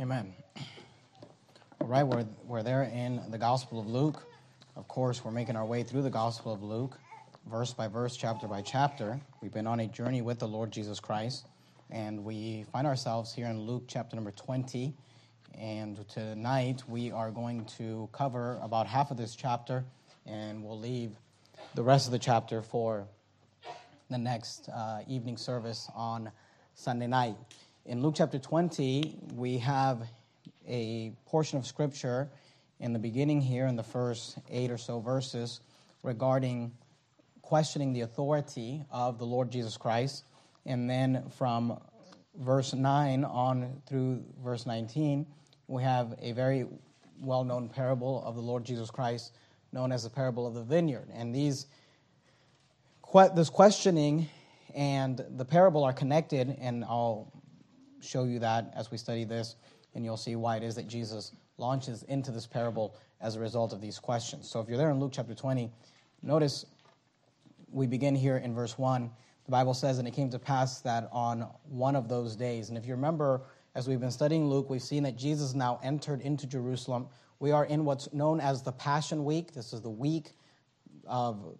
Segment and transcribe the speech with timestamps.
[0.00, 0.32] Amen.
[1.78, 4.26] All right, we're, we're there in the Gospel of Luke.
[4.74, 6.98] Of course, we're making our way through the Gospel of Luke,
[7.50, 9.20] verse by verse, chapter by chapter.
[9.42, 11.46] We've been on a journey with the Lord Jesus Christ,
[11.90, 14.94] and we find ourselves here in Luke chapter number 20.
[15.58, 19.84] And tonight we are going to cover about half of this chapter,
[20.24, 21.12] and we'll leave
[21.74, 23.06] the rest of the chapter for
[24.08, 26.32] the next uh, evening service on
[26.74, 27.36] Sunday night.
[27.86, 30.06] In Luke chapter 20, we have
[30.68, 32.28] a portion of scripture
[32.78, 35.60] in the beginning here, in the first eight or so verses,
[36.02, 36.72] regarding
[37.40, 40.24] questioning the authority of the Lord Jesus Christ.
[40.66, 41.80] And then from
[42.38, 45.26] verse 9 on through verse 19,
[45.66, 46.66] we have a very
[47.18, 49.32] well known parable of the Lord Jesus Christ
[49.72, 51.08] known as the parable of the vineyard.
[51.14, 51.66] And these,
[53.34, 54.28] this questioning
[54.74, 57.32] and the parable are connected, and I'll
[58.00, 59.56] show you that as we study this,
[59.94, 63.72] and you'll see why it is that Jesus launches into this parable as a result
[63.72, 64.48] of these questions.
[64.48, 65.70] So if you're there in Luke chapter 20,
[66.22, 66.64] notice
[67.70, 69.10] we begin here in verse 1.
[69.44, 72.78] The Bible says, And it came to pass that on one of those days, and
[72.78, 73.42] if you remember,
[73.74, 77.08] as we've been studying Luke, we've seen that Jesus now entered into Jerusalem.
[77.38, 79.52] We are in what's known as the Passion Week.
[79.52, 80.32] This is the week
[81.06, 81.56] of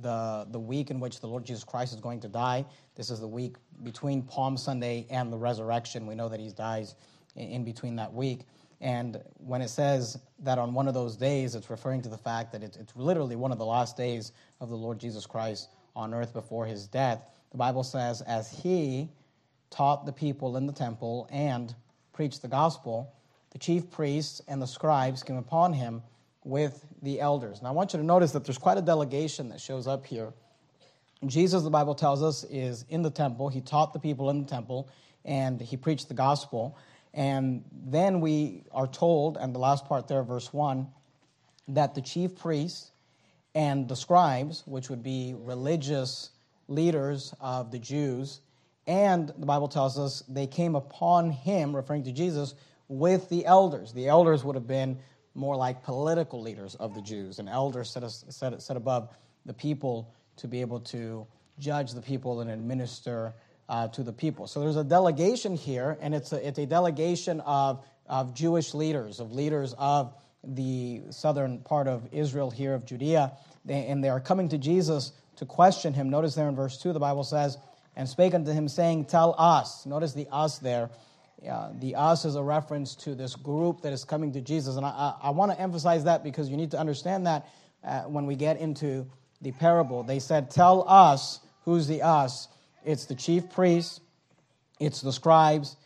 [0.00, 2.64] the, the week in which the Lord Jesus Christ is going to die.
[2.94, 6.06] This is the week between Palm Sunday and the resurrection.
[6.06, 6.94] We know that he dies
[7.36, 8.40] in between that week.
[8.80, 12.52] And when it says that on one of those days, it's referring to the fact
[12.52, 16.32] that it's literally one of the last days of the Lord Jesus Christ on earth
[16.32, 17.28] before his death.
[17.50, 19.08] The Bible says, as he
[19.70, 21.74] taught the people in the temple and
[22.12, 23.12] preached the gospel,
[23.50, 26.02] the chief priests and the scribes came upon him
[26.48, 27.60] with the elders.
[27.60, 30.32] Now, I want you to notice that there's quite a delegation that shows up here.
[31.26, 33.50] Jesus, the Bible tells us, is in the temple.
[33.50, 34.88] He taught the people in the temple
[35.26, 36.78] and he preached the gospel.
[37.12, 40.86] And then we are told, and the last part there, verse 1,
[41.68, 42.92] that the chief priests
[43.54, 46.30] and the scribes, which would be religious
[46.66, 48.40] leaders of the Jews,
[48.86, 52.54] and the Bible tells us they came upon him, referring to Jesus,
[52.88, 53.92] with the elders.
[53.92, 54.98] The elders would have been
[55.38, 59.08] more like political leaders of the Jews, an elder set, set, set above
[59.46, 61.26] the people to be able to
[61.58, 63.32] judge the people and administer
[63.68, 64.46] uh, to the people.
[64.46, 69.20] So there's a delegation here, and it's a, it's a delegation of, of Jewish leaders,
[69.20, 70.12] of leaders of
[70.42, 73.32] the southern part of Israel here, of Judea,
[73.68, 76.10] and they are coming to Jesus to question him.
[76.10, 77.58] Notice there in verse 2, the Bible says,
[77.96, 79.84] And spake unto him, saying, Tell us.
[79.86, 80.90] Notice the us there.
[81.46, 84.76] Uh, the us is a reference to this group that is coming to Jesus.
[84.76, 87.48] And I, I, I want to emphasize that because you need to understand that
[87.84, 89.06] uh, when we get into
[89.40, 90.02] the parable.
[90.02, 92.48] They said, Tell us who's the us.
[92.84, 94.00] It's the chief priests,
[94.80, 95.76] it's the scribes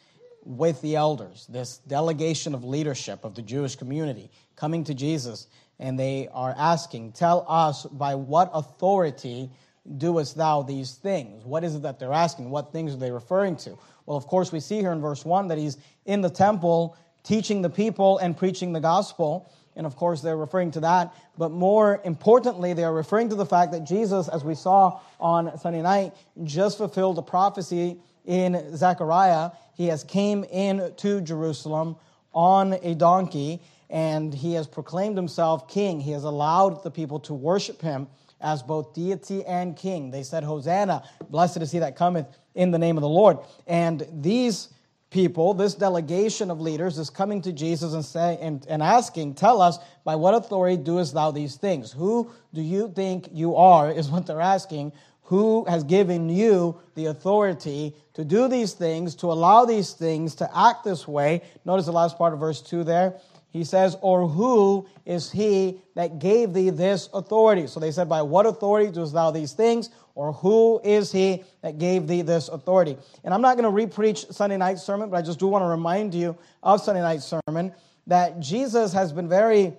[0.44, 5.46] with the elders, this delegation of leadership of the Jewish community coming to Jesus,
[5.78, 9.50] and they are asking, Tell us by what authority
[9.98, 11.44] doest thou these things?
[11.44, 12.50] What is it that they're asking?
[12.50, 13.78] What things are they referring to?
[14.12, 17.62] Well, of course, we see here in verse 1 that he's in the temple teaching
[17.62, 19.50] the people and preaching the gospel.
[19.74, 21.14] And of course, they're referring to that.
[21.38, 25.56] But more importantly, they are referring to the fact that Jesus, as we saw on
[25.56, 26.12] Sunday night,
[26.44, 29.52] just fulfilled a prophecy in Zechariah.
[29.72, 31.96] He has came in to Jerusalem
[32.34, 36.00] on a donkey and he has proclaimed himself king.
[36.00, 38.08] He has allowed the people to worship him
[38.42, 40.10] as both deity and king.
[40.10, 43.38] They said, Hosanna, blessed is he that cometh in the name of the Lord.
[43.66, 44.68] And these
[45.10, 49.60] people, this delegation of leaders, is coming to Jesus and, say, and, and asking, Tell
[49.60, 51.92] us, by what authority doest thou these things?
[51.92, 54.92] Who do you think you are, is what they're asking.
[55.26, 60.58] Who has given you the authority to do these things, to allow these things, to
[60.58, 61.42] act this way?
[61.64, 63.18] Notice the last part of verse 2 there.
[63.52, 67.66] He says, Or who is he that gave thee this authority?
[67.66, 69.90] So they said, By what authority doest thou these things?
[70.14, 72.96] Or who is he that gave thee this authority?
[73.24, 75.66] And I'm not going to repreach Sunday night sermon, but I just do want to
[75.66, 77.74] remind you of Sunday night sermon
[78.06, 79.74] that Jesus has been very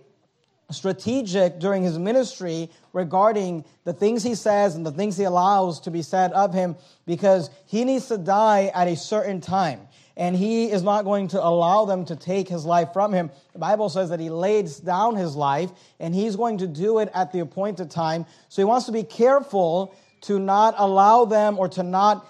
[0.70, 5.92] strategic during his ministry regarding the things he says and the things he allows to
[5.92, 6.76] be said of him
[7.06, 11.44] because he needs to die at a certain time and he is not going to
[11.44, 13.32] allow them to take his life from him.
[13.54, 17.10] The Bible says that he lays down his life and he's going to do it
[17.14, 18.26] at the appointed time.
[18.50, 22.28] So he wants to be careful to not allow them or to not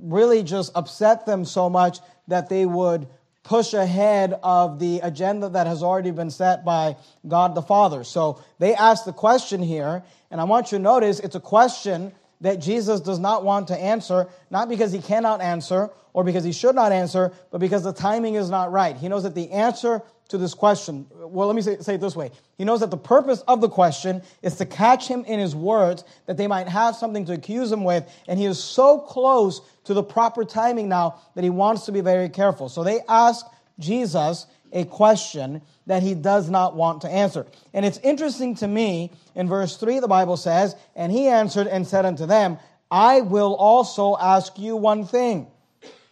[0.00, 1.98] really just upset them so much
[2.28, 3.06] that they would
[3.42, 6.96] push ahead of the agenda that has already been set by
[7.28, 8.02] God the Father.
[8.02, 12.12] So they ask the question here, and I want you to notice it's a question
[12.40, 16.52] that Jesus does not want to answer, not because he cannot answer or because he
[16.52, 18.96] should not answer, but because the timing is not right.
[18.96, 22.16] He knows that the answer to this question, well, let me say, say, it this
[22.16, 22.30] way.
[22.56, 26.04] He knows that the purpose of the question is to catch him in his words,
[26.26, 29.92] that they might have something to accuse him with, and he is so close to
[29.92, 32.68] the proper timing now that he wants to be very careful.
[32.68, 33.44] So they ask
[33.78, 37.46] Jesus a question that he does not want to answer.
[37.72, 41.86] And it's interesting to me, in verse 3, the Bible says, And he answered and
[41.86, 42.58] said unto them,
[42.90, 45.46] I will also ask you one thing,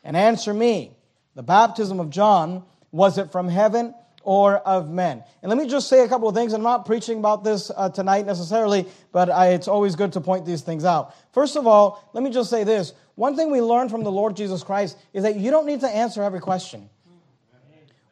[0.02, 0.96] and answer me.
[1.34, 5.24] The baptism of John, was it from heaven or of men?
[5.42, 6.52] And let me just say a couple of things.
[6.52, 10.44] I'm not preaching about this uh, tonight necessarily, but I, it's always good to point
[10.44, 11.14] these things out.
[11.32, 12.92] First of all, let me just say this.
[13.14, 15.88] One thing we learned from the Lord Jesus Christ is that you don't need to
[15.88, 16.88] answer every question.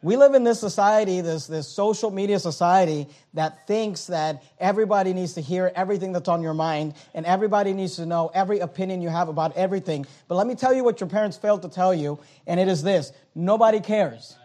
[0.03, 5.33] We live in this society, this, this social media society, that thinks that everybody needs
[5.33, 9.09] to hear everything that's on your mind and everybody needs to know every opinion you
[9.09, 10.07] have about everything.
[10.27, 12.17] But let me tell you what your parents failed to tell you,
[12.47, 14.35] and it is this nobody cares.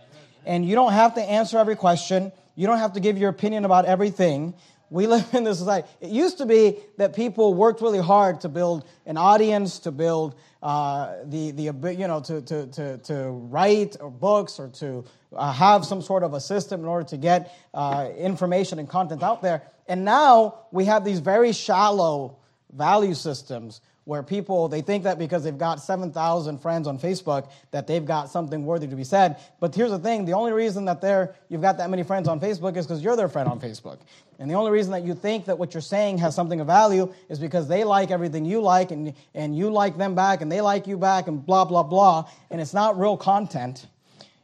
[0.44, 3.64] And you don't have to answer every question, you don't have to give your opinion
[3.64, 4.54] about everything.
[4.88, 5.88] We live in this society.
[6.00, 10.36] It used to be that people worked really hard to build an audience, to build
[10.62, 15.04] uh, the, the, you know, to, to, to, to write or books or to
[15.34, 19.22] uh, have some sort of a system in order to get uh, information and content
[19.22, 19.62] out there.
[19.88, 22.38] And now we have these very shallow
[22.72, 27.88] value systems where people they think that because they've got 7,000 friends on Facebook that
[27.88, 29.36] they've got something worthy to be said.
[29.58, 32.38] But here's the thing, the only reason that they're you've got that many friends on
[32.38, 33.98] Facebook is because you're their friend on Facebook.
[34.38, 37.12] And the only reason that you think that what you're saying has something of value
[37.28, 40.60] is because they like everything you like and and you like them back and they
[40.60, 43.86] like you back and blah blah blah and it's not real content.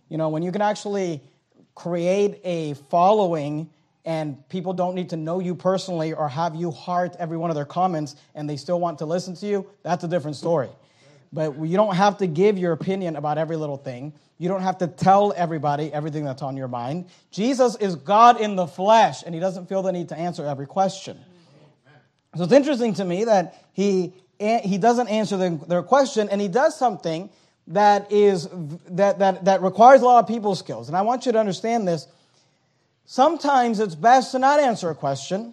[0.08, 1.22] You know, when you can actually
[1.76, 3.70] create a following
[4.04, 7.56] and people don't need to know you personally or have you heart every one of
[7.56, 10.68] their comments and they still want to listen to you, that's a different story.
[11.32, 14.12] But you don't have to give your opinion about every little thing.
[14.38, 17.06] You don't have to tell everybody everything that's on your mind.
[17.30, 20.66] Jesus is God in the flesh, and he doesn't feel the need to answer every
[20.66, 21.18] question.
[22.36, 26.76] So it's interesting to me that he, he doesn't answer their question, and he does
[26.76, 27.30] something
[27.68, 28.48] that is
[28.90, 30.88] that, that, that requires a lot of people skills.
[30.88, 32.08] And I want you to understand this.
[33.12, 35.52] Sometimes it's best to not answer a question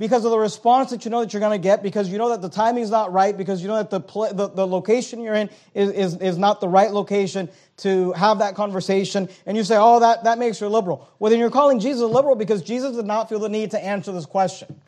[0.00, 2.30] because of the response that you know that you're going to get, because you know
[2.30, 5.20] that the timing is not right, because you know that the, pl- the, the, location
[5.20, 9.28] you're in is, is, is not the right location to have that conversation.
[9.46, 11.08] And you say, oh, that, that makes you a liberal.
[11.20, 13.78] Well, then you're calling Jesus a liberal because Jesus did not feel the need to
[13.78, 14.80] answer this question.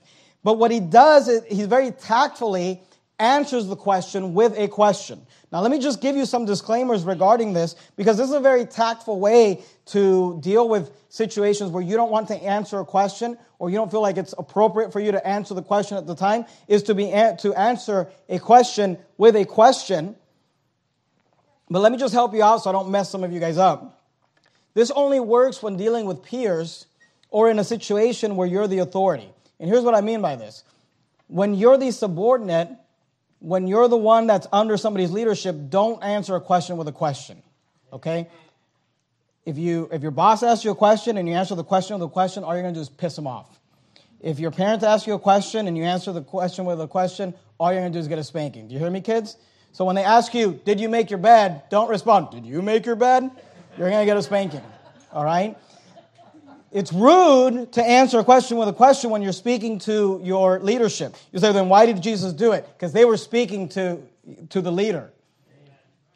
[0.43, 2.83] But what he does is he's very tactfully
[3.21, 5.27] answers the question with a question.
[5.53, 8.65] Now, let me just give you some disclaimers regarding this because this is a very
[8.65, 13.69] tactful way to deal with situations where you don't want to answer a question or
[13.69, 16.45] you don't feel like it's appropriate for you to answer the question at the time
[16.69, 20.17] is to be to answer a question with a question.
[21.69, 23.59] But let me just help you out so I don't mess some of you guys
[23.59, 24.01] up.
[24.75, 26.87] This only works when dealing with peers
[27.29, 29.29] or in a situation where you're the authority.
[29.59, 30.65] And here's what I mean by this.
[31.27, 32.71] When you're the subordinate,
[33.41, 37.43] when you're the one that's under somebody's leadership, don't answer a question with a question.
[37.93, 38.29] Okay?
[39.45, 42.07] If you if your boss asks you a question and you answer the question with
[42.07, 43.59] a question, all you're gonna do is piss them off.
[44.21, 47.35] If your parents ask you a question and you answer the question with a question,
[47.59, 48.69] all you're gonna do is get a spanking.
[48.69, 49.37] Do you hear me, kids?
[49.73, 51.63] So when they ask you, did you make your bed?
[51.71, 53.31] Don't respond, did you make your bed?
[53.79, 54.63] You're gonna get a spanking.
[55.13, 55.57] All right?
[56.73, 61.17] It's rude to answer a question with a question when you're speaking to your leadership.
[61.33, 62.67] You say, then why did Jesus do it?
[62.73, 63.99] Because they were speaking to,
[64.51, 65.11] to the leader.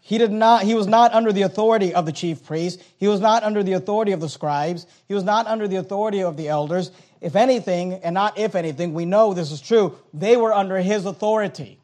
[0.01, 2.83] He did not, he was not under the authority of the chief priest.
[2.99, 4.87] He was not under the authority of the scribes.
[5.09, 6.93] He was not under the authority of the elders.
[7.21, 11.07] If anything, and not if anything, we know this is true, they were under his
[11.07, 11.81] authority.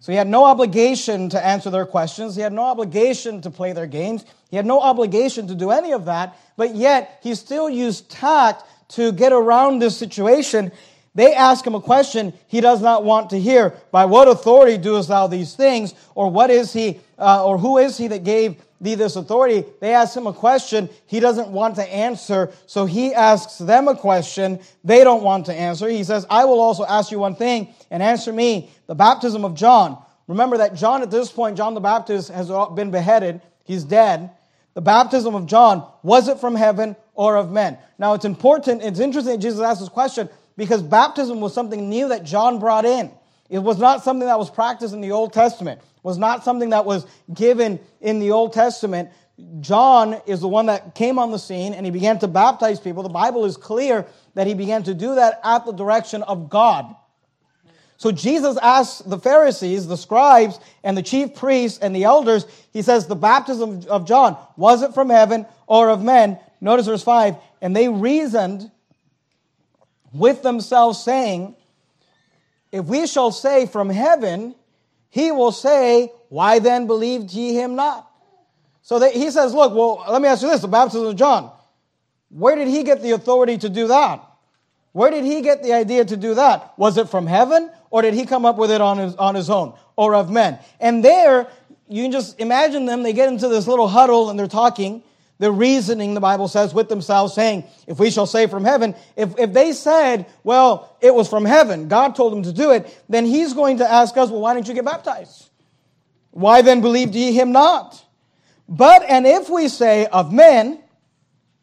[0.00, 2.34] So he had no obligation to answer their questions.
[2.34, 4.24] He had no obligation to play their games.
[4.54, 6.38] He had no obligation to do any of that.
[6.56, 10.70] But yet, he still used tact to get around this situation.
[11.16, 13.74] They ask him a question he does not want to hear.
[13.90, 15.92] By what authority doest thou these things?
[16.14, 19.64] Or what is he, uh, or who is he that gave thee this authority?
[19.80, 22.52] They ask him a question he doesn't want to answer.
[22.66, 25.88] So he asks them a question they don't want to answer.
[25.88, 28.70] He says, I will also ask you one thing and answer me.
[28.86, 30.00] The baptism of John.
[30.28, 33.40] Remember that John, at this point, John the Baptist has been beheaded.
[33.64, 34.30] He's dead.
[34.74, 37.78] The baptism of John, was it from heaven or of men?
[37.98, 42.08] Now, it's important, it's interesting that Jesus asked this question because baptism was something new
[42.08, 43.10] that John brought in.
[43.48, 45.80] It was not something that was practiced in the Old Testament.
[46.02, 49.10] Was not something that was given in the Old Testament.
[49.60, 53.02] John is the one that came on the scene and he began to baptize people.
[53.02, 56.94] The Bible is clear that he began to do that at the direction of God.
[57.96, 62.82] So Jesus asks the Pharisees, the scribes, and the chief priests and the elders, he
[62.82, 66.38] says, the baptism of John, was it from heaven or of men?
[66.60, 68.70] Notice verse 5 and they reasoned
[70.12, 71.56] with themselves, saying,
[72.70, 74.54] If we shall say from heaven,
[75.08, 78.10] he will say, Why then believed ye him not?
[78.82, 81.50] So they, he says, Look, well, let me ask you this the baptism of John,
[82.28, 84.22] where did he get the authority to do that?
[84.94, 86.72] Where did he get the idea to do that?
[86.78, 89.50] Was it from heaven or did he come up with it on his, on his
[89.50, 90.58] own or of men?
[90.80, 91.48] And there,
[91.88, 95.02] you can just imagine them, they get into this little huddle and they're talking
[95.38, 99.36] the reasoning, the Bible says, with themselves, saying, If we shall say from heaven, if,
[99.38, 103.26] if they said, Well, it was from heaven, God told them to do it, then
[103.26, 105.50] He's going to ask us, Well, why didn't you get baptized?
[106.30, 108.04] Why then believed ye Him not?
[108.68, 110.80] But, and if we say of men,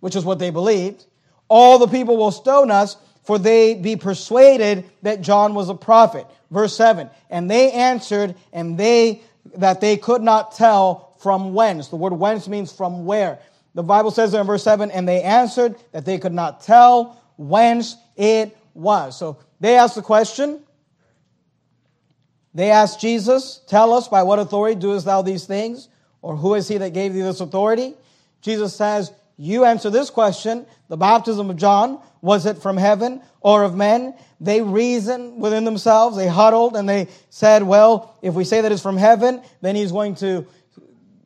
[0.02, 1.06] which is what they believed,
[1.48, 6.28] all the people will stone us, for they be persuaded that John was a prophet.
[6.50, 9.22] Verse 7 And they answered, and they
[9.56, 11.88] that they could not tell from whence.
[11.88, 13.40] The word whence means from where.
[13.74, 17.96] The Bible says in verse 7 and they answered that they could not tell whence
[18.18, 19.18] it was.
[19.18, 20.62] So they asked the question.
[22.54, 25.88] They asked Jesus, Tell us, by what authority doest thou these things?
[26.22, 27.94] Or who is he that gave thee this authority?
[28.42, 30.66] Jesus says, You answer this question.
[30.88, 34.14] The baptism of John, was it from heaven or of men?
[34.40, 36.18] They reasoned within themselves.
[36.18, 39.92] They huddled and they said, Well, if we say that it's from heaven, then he's
[39.92, 40.46] going to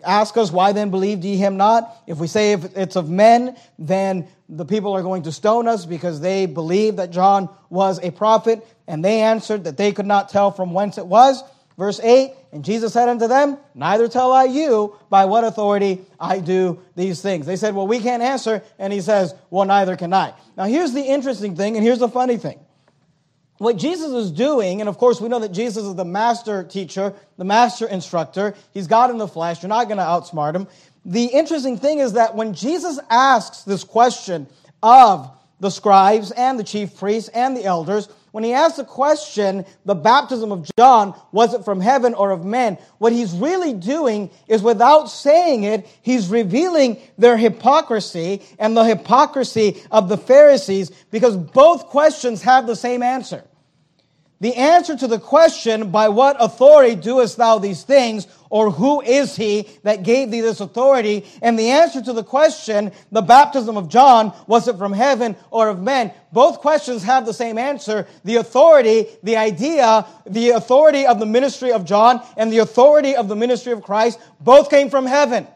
[0.04, 1.96] ask us, Why then believed ye him not?
[2.08, 5.86] If we say if it's of men, then the people are going to stone us
[5.86, 8.66] because they believed that John was a prophet.
[8.88, 11.44] And they answered that they could not tell from whence it was.
[11.78, 16.40] Verse 8 And Jesus said unto them, Neither tell I you by what authority I
[16.40, 17.46] do these things.
[17.46, 18.64] They said, Well, we can't answer.
[18.80, 20.34] And he says, Well, neither can I.
[20.58, 22.60] Now, here's the interesting thing, and here's the funny thing
[23.58, 27.14] what Jesus is doing, and of course we know that Jesus is the master teacher,
[27.38, 28.54] the master instructor.
[28.74, 29.64] He's God in the flesh.
[29.64, 30.68] You're not going to outsmart him.
[31.06, 34.48] The interesting thing is that when Jesus asks this question
[34.84, 39.66] of the scribes and the chief priests and the elders, when he asks the question,
[39.86, 42.78] the baptism of John, was it from heaven or of men?
[42.98, 49.82] What he's really doing is without saying it, he's revealing their hypocrisy and the hypocrisy
[49.90, 53.46] of the Pharisees because both questions have the same answer.
[54.46, 59.36] The answer to the question, by what authority doest thou these things, or who is
[59.36, 61.26] he that gave thee this authority?
[61.42, 65.68] And the answer to the question, the baptism of John, was it from heaven or
[65.68, 66.12] of men?
[66.32, 68.08] Both questions have the same answer.
[68.24, 73.28] The authority, the idea, the authority of the ministry of John and the authority of
[73.28, 75.48] the ministry of Christ both came from heaven.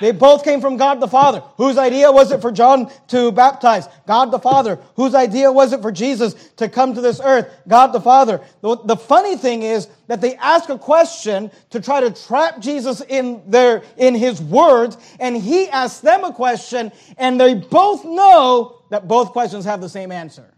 [0.00, 1.42] They both came from God the Father.
[1.56, 3.88] Whose idea was it for John to baptize?
[4.06, 4.78] God the Father.
[4.96, 7.52] Whose idea was it for Jesus to come to this earth?
[7.66, 8.40] God the Father.
[8.60, 13.00] The, the funny thing is that they ask a question to try to trap Jesus
[13.00, 18.82] in their, in his words, and he asks them a question, and they both know
[18.90, 20.54] that both questions have the same answer.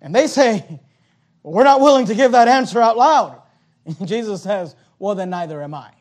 [0.00, 0.80] And they say,
[1.42, 3.40] well, we're not willing to give that answer out loud.
[3.86, 5.92] And Jesus says, well, then neither am I.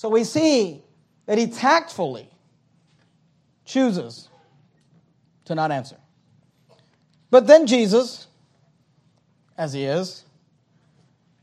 [0.00, 0.82] So we see
[1.26, 2.30] that he tactfully
[3.66, 4.30] chooses
[5.44, 5.98] to not answer.
[7.30, 8.26] But then Jesus,
[9.58, 10.24] as he is,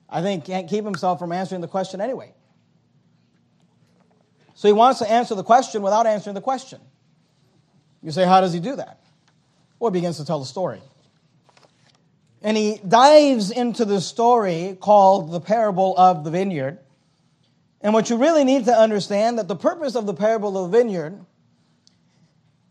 [0.09, 2.33] I think can't keep himself from answering the question anyway.
[4.55, 6.81] So he wants to answer the question without answering the question.
[8.01, 8.99] You say, how does he do that?
[9.77, 10.81] Well, he begins to tell the story.
[12.41, 16.79] And he dives into the story called the parable of the vineyard.
[17.81, 20.77] And what you really need to understand that the purpose of the parable of the
[20.77, 21.19] vineyard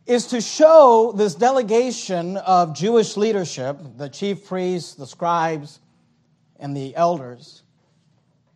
[0.06, 5.80] is to show this delegation of Jewish leadership, the chief priests, the scribes,
[6.58, 7.62] and the elders,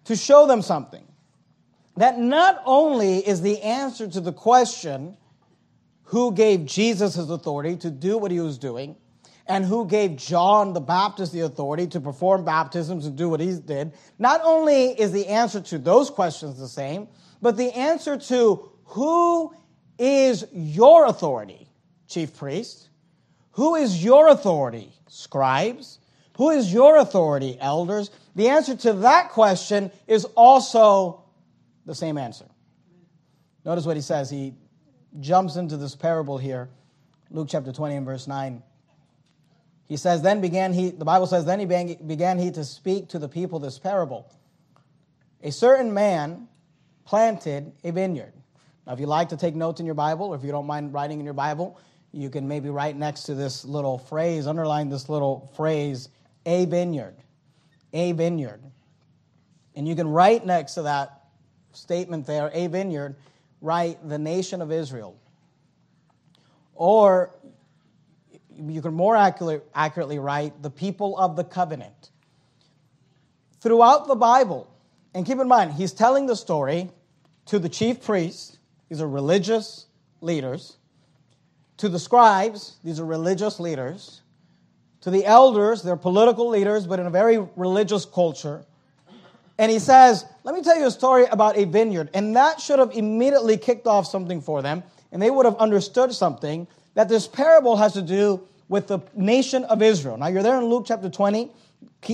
[0.05, 1.07] to show them something.
[1.97, 5.17] That not only is the answer to the question,
[6.05, 8.97] who gave Jesus his authority to do what he was doing,
[9.51, 13.53] and who gave John the Baptist the authority to perform baptisms and do what he
[13.57, 17.09] did, not only is the answer to those questions the same,
[17.43, 19.53] but the answer to who
[19.99, 21.69] is your authority,
[22.07, 22.91] chief priest?
[23.53, 25.99] Who is your authority, scribes?
[26.37, 28.11] Who is your authority, elders?
[28.37, 31.25] The answer to that question is also
[31.87, 32.47] the same answer.
[33.65, 34.31] Notice what he says.
[34.31, 34.55] He
[35.19, 36.69] jumps into this parable here,
[37.31, 38.63] Luke chapter 20 and verse 9.
[39.91, 43.19] He says, then began he, the Bible says, then he began he to speak to
[43.19, 44.33] the people this parable.
[45.43, 46.47] A certain man
[47.05, 48.33] planted a vineyard.
[48.87, 50.95] Now, if you like to take notes in your Bible, or if you don't mind
[50.95, 51.77] writing in your Bible,
[52.13, 56.09] you can maybe write next to this little phrase, underline this little phrase,
[56.47, 57.17] a vineyard.
[57.93, 58.63] A vineyard.
[59.75, 61.25] And you can write next to that
[61.73, 63.17] statement there, a vineyard,
[63.61, 65.19] write the nation of Israel.
[66.77, 67.35] Or
[68.69, 72.11] you can more accurately, accurately write the people of the covenant.
[73.61, 74.73] Throughout the Bible,
[75.15, 76.91] and keep in mind, he's telling the story
[77.47, 79.87] to the chief priests, these are religious
[80.21, 80.77] leaders,
[81.79, 84.21] to the scribes, these are religious leaders,
[85.01, 88.65] to the elders, they're political leaders, but in a very religious culture.
[89.59, 92.11] And he says, Let me tell you a story about a vineyard.
[92.15, 96.13] And that should have immediately kicked off something for them, and they would have understood
[96.13, 100.17] something that this parable has to do with the nation of Israel.
[100.17, 101.51] Now, you're there in Luke chapter 20.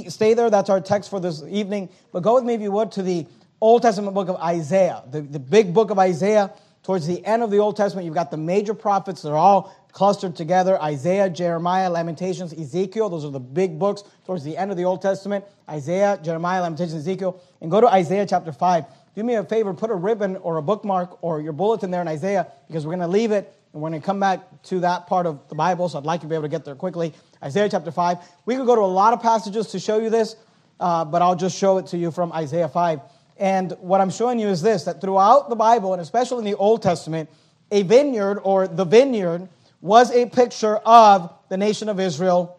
[0.09, 1.91] stay there, that's our text for this evening.
[2.13, 3.27] But go with me, if you would, to the
[3.61, 6.51] Old Testament book of Isaiah, the, the big book of Isaiah.
[6.83, 9.21] Towards the end of the Old Testament, you've got the major prophets.
[9.21, 13.11] They're all clustered together Isaiah, Jeremiah, Lamentations, Ezekiel.
[13.11, 16.95] Those are the big books towards the end of the Old Testament Isaiah, Jeremiah, Lamentations,
[16.95, 17.43] Ezekiel.
[17.61, 18.85] And go to Isaiah chapter 5.
[19.15, 22.09] Do me a favor, put a ribbon or a bookmark or your bulletin there in
[22.09, 25.07] Isaiah because we're going to leave it and we're going to come back to that
[25.07, 25.87] part of the Bible.
[25.91, 27.13] So I'd like to be able to get there quickly.
[27.45, 28.17] Isaiah chapter 5.
[28.47, 30.35] We could go to a lot of passages to show you this,
[30.81, 33.01] uh, but I'll just show it to you from Isaiah 5.
[33.37, 36.57] And what I'm showing you is this that throughout the Bible, and especially in the
[36.57, 37.29] Old Testament,
[37.71, 39.47] a vineyard or the vineyard
[39.83, 42.59] was a picture of the nation of Israel,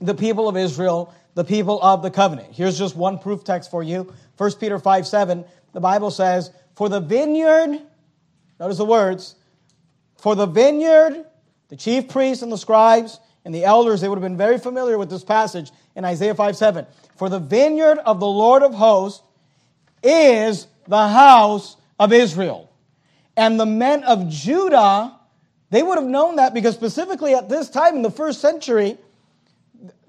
[0.00, 2.48] the people of Israel, the people of the covenant.
[2.52, 5.44] Here's just one proof text for you 1 Peter 5 7.
[5.74, 7.80] The Bible says, For the vineyard,
[8.58, 9.36] notice the words,
[10.20, 11.24] for the vineyard,
[11.68, 14.98] the chief priests and the scribes and the elders, they would have been very familiar
[14.98, 16.86] with this passage in Isaiah 5 7.
[17.16, 19.22] For the vineyard of the Lord of hosts
[20.02, 22.70] is the house of Israel.
[23.36, 25.16] And the men of Judah,
[25.70, 28.98] they would have known that because specifically at this time in the first century,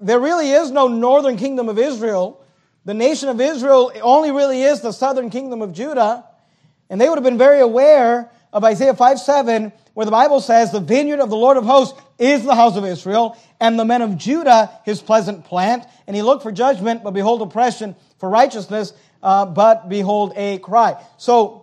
[0.00, 2.44] there really is no northern kingdom of Israel.
[2.84, 6.24] The nation of Israel only really is the southern kingdom of Judah.
[6.90, 10.70] And they would have been very aware of Isaiah 5 7, where the Bible says,
[10.70, 14.02] The vineyard of the Lord of hosts is the house of Israel, and the men
[14.02, 15.84] of Judah his pleasant plant.
[16.06, 21.02] And he looked for judgment, but behold oppression, for righteousness, uh, but behold a cry.
[21.16, 21.61] So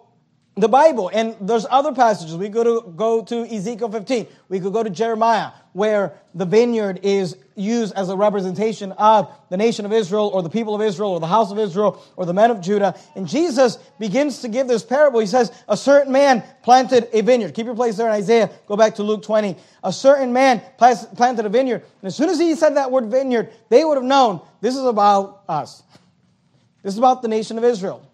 [0.60, 2.36] the Bible, and there's other passages.
[2.36, 4.28] We could go to, Ezekiel 15.
[4.50, 9.58] We could go to Jeremiah, where the vineyard is used as a representation of the
[9.58, 12.34] nation of Israel, or the people of Israel, or the house of Israel, or the
[12.34, 12.98] men of Judah.
[13.16, 15.20] And Jesus begins to give this parable.
[15.20, 17.54] He says, A certain man planted a vineyard.
[17.54, 18.50] Keep your place there in Isaiah.
[18.68, 19.56] Go back to Luke 20.
[19.84, 21.84] A certain man planted a vineyard.
[22.02, 24.84] And as soon as he said that word vineyard, they would have known this is
[24.84, 25.84] about us.
[26.84, 28.06] This is about the nation of Israel.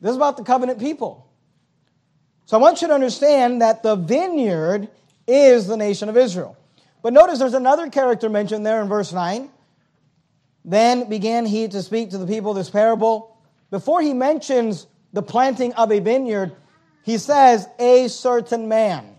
[0.00, 1.25] This is about the covenant people.
[2.46, 4.88] So I want you to understand that the vineyard
[5.26, 6.56] is the nation of Israel.
[7.02, 9.50] But notice there's another character mentioned there in verse 9.
[10.64, 13.36] Then began he to speak to the people this parable.
[13.72, 16.54] Before he mentions the planting of a vineyard,
[17.02, 19.16] he says, a certain man.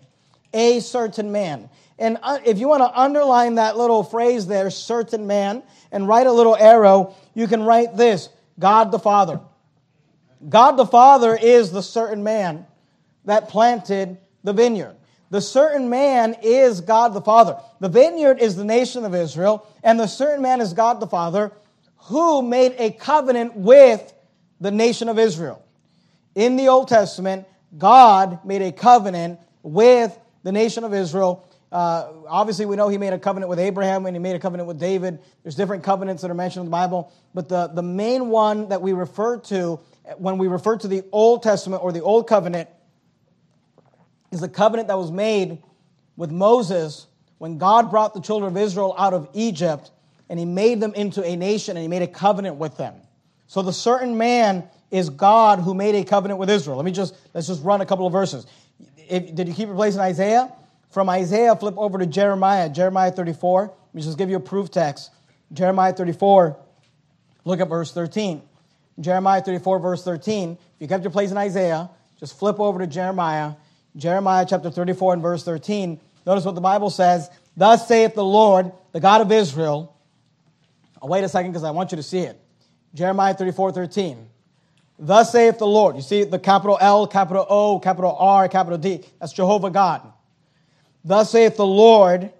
[0.53, 1.69] A certain man.
[1.99, 6.27] And uh, if you want to underline that little phrase there, certain man, and write
[6.27, 9.41] a little arrow, you can write this God the Father.
[10.47, 12.65] God the Father is the certain man
[13.27, 14.95] that planted the vineyard.
[15.29, 17.57] The certain man is God the Father.
[17.79, 21.51] The vineyard is the nation of Israel, and the certain man is God the Father
[22.07, 24.13] who made a covenant with
[24.61, 25.63] the nation of Israel.
[26.35, 27.45] In the Old Testament,
[27.77, 31.45] God made a covenant with the nation of Israel.
[31.69, 34.67] Uh, obviously, we know he made a covenant with Abraham and he made a covenant
[34.67, 35.19] with David.
[35.43, 38.81] There's different covenants that are mentioned in the Bible, but the, the main one that
[38.81, 39.79] we refer to
[40.17, 42.69] when we refer to the Old Testament or the Old Covenant
[44.31, 45.61] is the covenant that was made
[46.15, 49.91] with Moses when God brought the children of Israel out of Egypt
[50.29, 52.95] and he made them into a nation and he made a covenant with them.
[53.47, 56.77] So the certain man is God who made a covenant with Israel.
[56.77, 58.45] Let me just let's just run a couple of verses.
[59.09, 60.51] If, did you keep your place in Isaiah?
[60.91, 63.61] From Isaiah, flip over to Jeremiah, Jeremiah 34.
[63.61, 65.11] Let me just give you a proof text.
[65.53, 66.57] Jeremiah 34,
[67.45, 68.41] look at verse 13.
[68.99, 70.53] Jeremiah 34, verse 13.
[70.53, 73.53] If you kept your place in Isaiah, just flip over to Jeremiah
[73.97, 75.99] Jeremiah chapter 34 and verse 13.
[76.25, 77.29] Notice what the Bible says.
[77.55, 79.95] Thus saith the Lord, the God of Israel.
[81.01, 82.39] Oh, wait a second because I want you to see it.
[82.93, 84.29] Jeremiah 34, 13.
[84.99, 85.95] Thus saith the Lord.
[85.95, 89.03] You see the capital L, capital O, capital R, capital D.
[89.19, 90.01] That's Jehovah God.
[91.03, 92.31] Thus saith the Lord,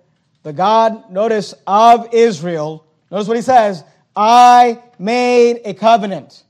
[0.43, 2.85] the God, notice, of Israel.
[3.09, 3.83] Notice what he says.
[4.15, 6.43] I made a covenant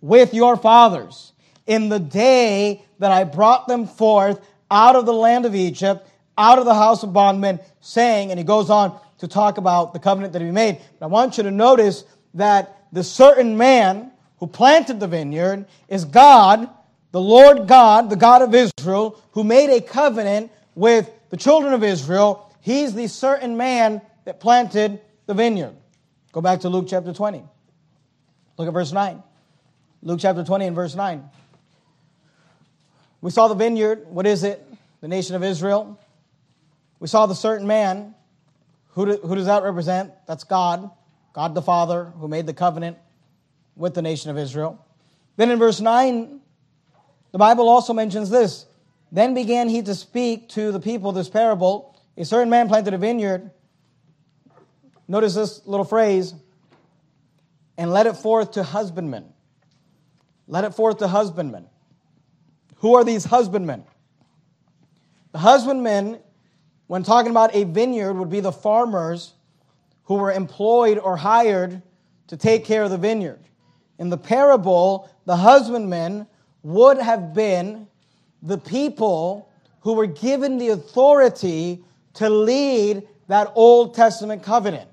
[0.00, 1.32] with your fathers
[1.66, 6.60] in the day that I brought them forth out of the land of Egypt, out
[6.60, 10.32] of the house of bondmen, saying, and he goes on to talk about the covenant
[10.34, 10.78] that he made.
[11.00, 16.04] But I want you to notice that the certain man who planted the vineyard is
[16.04, 16.70] God,
[17.10, 21.82] the Lord God, the God of Israel, who made a covenant with the children of
[21.82, 22.54] Israel.
[22.60, 25.74] He's the certain man that planted the vineyard.
[26.30, 27.42] Go back to Luke chapter 20.
[28.58, 29.20] Look at verse 9.
[30.04, 31.28] Luke chapter 20 and verse 9.
[33.22, 34.06] We saw the vineyard.
[34.08, 34.62] What is it?
[35.00, 35.98] The nation of Israel.
[37.00, 38.14] We saw the certain man.
[38.90, 40.12] Who, do, who does that represent?
[40.26, 40.90] That's God.
[41.32, 42.98] God the Father, who made the covenant
[43.74, 44.84] with the nation of Israel.
[45.36, 46.40] Then in verse 9,
[47.30, 48.66] the Bible also mentions this.
[49.10, 51.96] Then began he to speak to the people this parable.
[52.16, 53.50] A certain man planted a vineyard.
[55.08, 56.34] Notice this little phrase
[57.78, 59.32] and let it forth to husbandmen.
[60.46, 61.66] Let it forth to husbandmen.
[62.82, 63.84] Who are these husbandmen?
[65.30, 66.18] The husbandmen,
[66.88, 69.34] when talking about a vineyard, would be the farmers
[70.04, 71.80] who were employed or hired
[72.26, 73.38] to take care of the vineyard.
[74.00, 76.26] In the parable, the husbandmen
[76.64, 77.86] would have been
[78.42, 79.48] the people
[79.82, 84.90] who were given the authority to lead that Old Testament covenant.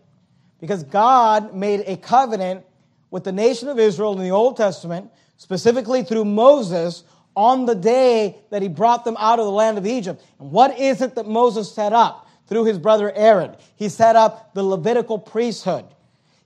[0.59, 2.65] Because God made a covenant
[3.09, 7.03] with the nation of Israel in the Old Testament, specifically through Moses,
[7.39, 10.21] on the day that he brought them out of the land of Egypt.
[10.39, 13.55] And what is it that Moses set up through his brother Aaron?
[13.77, 15.85] He set up the Levitical priesthood.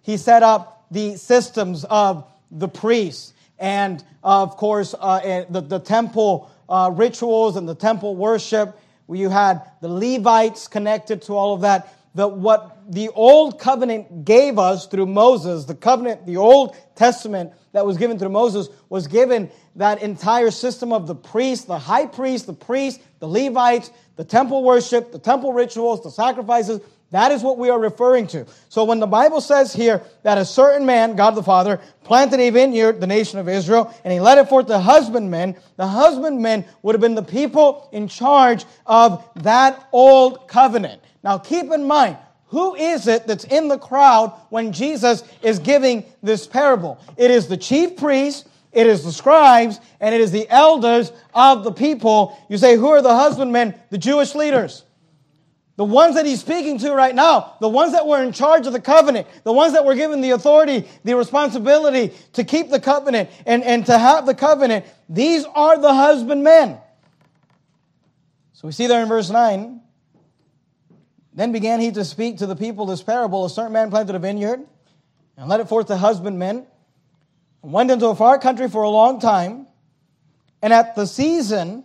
[0.03, 5.79] He set up the systems of the priests and, uh, of course, uh, the, the
[5.79, 8.79] temple uh, rituals and the temple worship.
[9.07, 11.91] Where you had the Levites connected to all of that.
[12.15, 17.85] The, what the old covenant gave us through Moses, the covenant, the Old Testament that
[17.85, 22.45] was given through Moses, was given that entire system of the priest, the high priest,
[22.45, 26.79] the priest, the Levites, the temple worship, the temple rituals, the sacrifices.
[27.11, 28.45] That is what we are referring to.
[28.69, 32.49] So when the Bible says here that a certain man, God the Father, planted a
[32.49, 36.95] vineyard, the nation of Israel, and he led it forth to husbandmen, the husbandmen would
[36.95, 41.01] have been the people in charge of that old covenant.
[41.23, 46.05] Now keep in mind, who is it that's in the crowd when Jesus is giving
[46.21, 46.99] this parable?
[47.17, 51.63] It is the chief priests, it is the scribes, and it is the elders of
[51.63, 52.37] the people.
[52.49, 53.75] You say, who are the husbandmen?
[53.89, 54.83] The Jewish leaders.
[55.75, 58.73] The ones that he's speaking to right now, the ones that were in charge of
[58.73, 63.29] the covenant, the ones that were given the authority, the responsibility to keep the covenant
[63.45, 66.77] and, and to have the covenant, these are the husbandmen.
[68.53, 69.81] So we see there in verse 9
[71.35, 73.45] then began he to speak to the people this parable.
[73.45, 74.61] A certain man planted a vineyard
[75.35, 76.67] and led it forth to husbandmen and
[77.63, 79.67] went into a far country for a long time.
[80.61, 81.83] And at the season,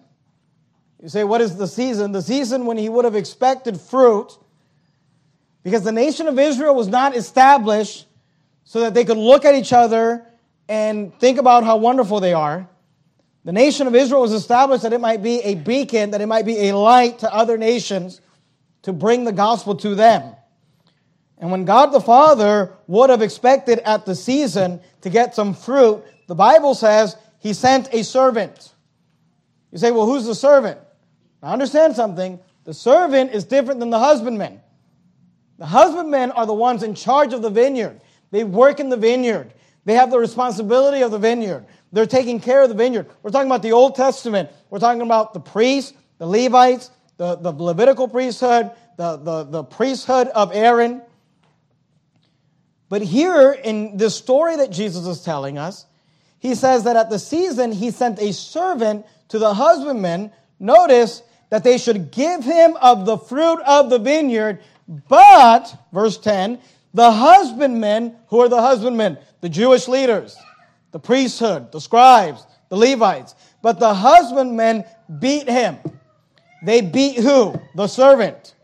[1.02, 2.12] you say, what is the season?
[2.12, 4.36] The season when he would have expected fruit,
[5.62, 8.06] because the nation of Israel was not established
[8.64, 10.26] so that they could look at each other
[10.68, 12.68] and think about how wonderful they are.
[13.44, 16.44] The nation of Israel was established that it might be a beacon, that it might
[16.44, 18.20] be a light to other nations
[18.82, 20.34] to bring the gospel to them.
[21.40, 26.02] And when God the Father would have expected at the season to get some fruit,
[26.26, 28.72] the Bible says he sent a servant.
[29.70, 30.80] You say, well, who's the servant?
[31.42, 32.40] Now understand something.
[32.64, 34.60] The servant is different than the husbandman.
[35.58, 38.00] The husbandmen are the ones in charge of the vineyard.
[38.30, 39.54] They work in the vineyard.
[39.84, 41.66] They have the responsibility of the vineyard.
[41.92, 43.06] They're taking care of the vineyard.
[43.22, 44.50] We're talking about the Old Testament.
[44.70, 50.28] We're talking about the priests, the Levites, the, the Levitical priesthood, the, the, the priesthood
[50.28, 51.02] of Aaron.
[52.88, 55.86] But here in this story that Jesus is telling us,
[56.38, 60.32] he says that at the season he sent a servant to the husbandmen.
[60.58, 64.60] Notice that they should give him of the fruit of the vineyard,
[65.08, 66.58] but, verse 10,
[66.94, 69.18] the husbandmen, who are the husbandmen?
[69.40, 70.36] The Jewish leaders,
[70.92, 73.34] the priesthood, the scribes, the Levites.
[73.62, 74.84] But the husbandmen
[75.18, 75.78] beat him.
[76.62, 77.60] They beat who?
[77.74, 78.54] The servant.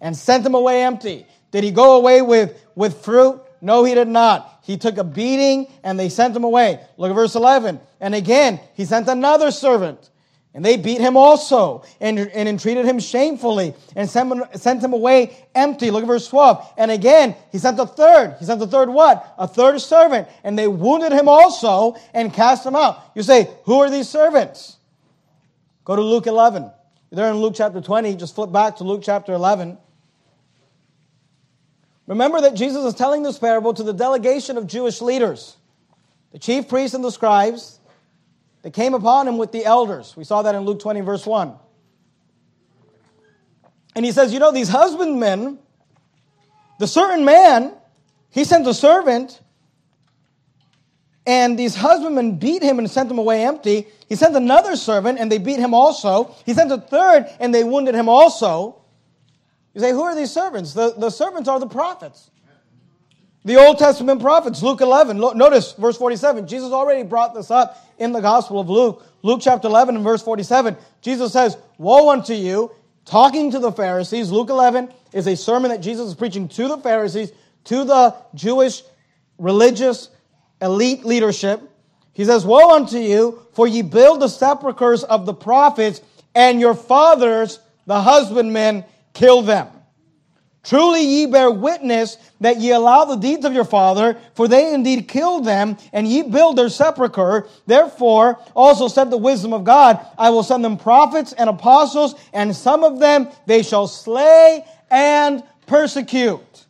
[0.00, 1.26] And sent him away empty.
[1.50, 3.40] Did he go away with, with fruit?
[3.64, 4.60] No, he did not.
[4.62, 6.80] He took a beating and they sent him away.
[6.98, 7.80] Look at verse 11.
[7.98, 10.10] And again, he sent another servant.
[10.52, 14.92] And they beat him also and, and entreated him shamefully and sent him, sent him
[14.92, 15.90] away empty.
[15.90, 16.74] Look at verse 12.
[16.76, 18.36] And again, he sent a third.
[18.38, 19.34] He sent a third what?
[19.38, 20.28] A third servant.
[20.44, 23.02] And they wounded him also and cast him out.
[23.14, 24.76] You say, who are these servants?
[25.84, 26.70] Go to Luke 11.
[27.10, 29.78] There in Luke chapter 20, just flip back to Luke chapter 11.
[32.06, 35.56] Remember that Jesus is telling this parable to the delegation of Jewish leaders,
[36.32, 37.80] the chief priests and the scribes.
[38.62, 40.16] They came upon him with the elders.
[40.16, 41.54] We saw that in Luke 20, verse 1.
[43.94, 45.58] And he says, You know, these husbandmen,
[46.78, 47.74] the certain man,
[48.30, 49.40] he sent a servant,
[51.26, 53.86] and these husbandmen beat him and sent him away empty.
[54.08, 56.34] He sent another servant, and they beat him also.
[56.44, 58.83] He sent a third, and they wounded him also.
[59.74, 60.72] You say, who are these servants?
[60.72, 62.30] The, the servants are the prophets.
[63.44, 65.18] The Old Testament prophets, Luke 11.
[65.18, 66.46] Notice verse 47.
[66.46, 69.04] Jesus already brought this up in the Gospel of Luke.
[69.22, 70.76] Luke chapter 11 and verse 47.
[71.02, 72.70] Jesus says, Woe unto you,
[73.04, 74.30] talking to the Pharisees.
[74.30, 77.32] Luke 11 is a sermon that Jesus is preaching to the Pharisees,
[77.64, 78.82] to the Jewish
[79.38, 80.08] religious
[80.62, 81.60] elite leadership.
[82.14, 86.00] He says, Woe unto you, for ye build the sepulchres of the prophets,
[86.34, 89.68] and your fathers, the husbandmen, kill them.
[90.64, 95.08] Truly ye bear witness that ye allow the deeds of your father, for they indeed
[95.08, 97.46] killed them, and ye build their sepulchre.
[97.66, 102.56] Therefore also said the wisdom of God, I will send them prophets and apostles, and
[102.56, 106.64] some of them they shall slay and persecute.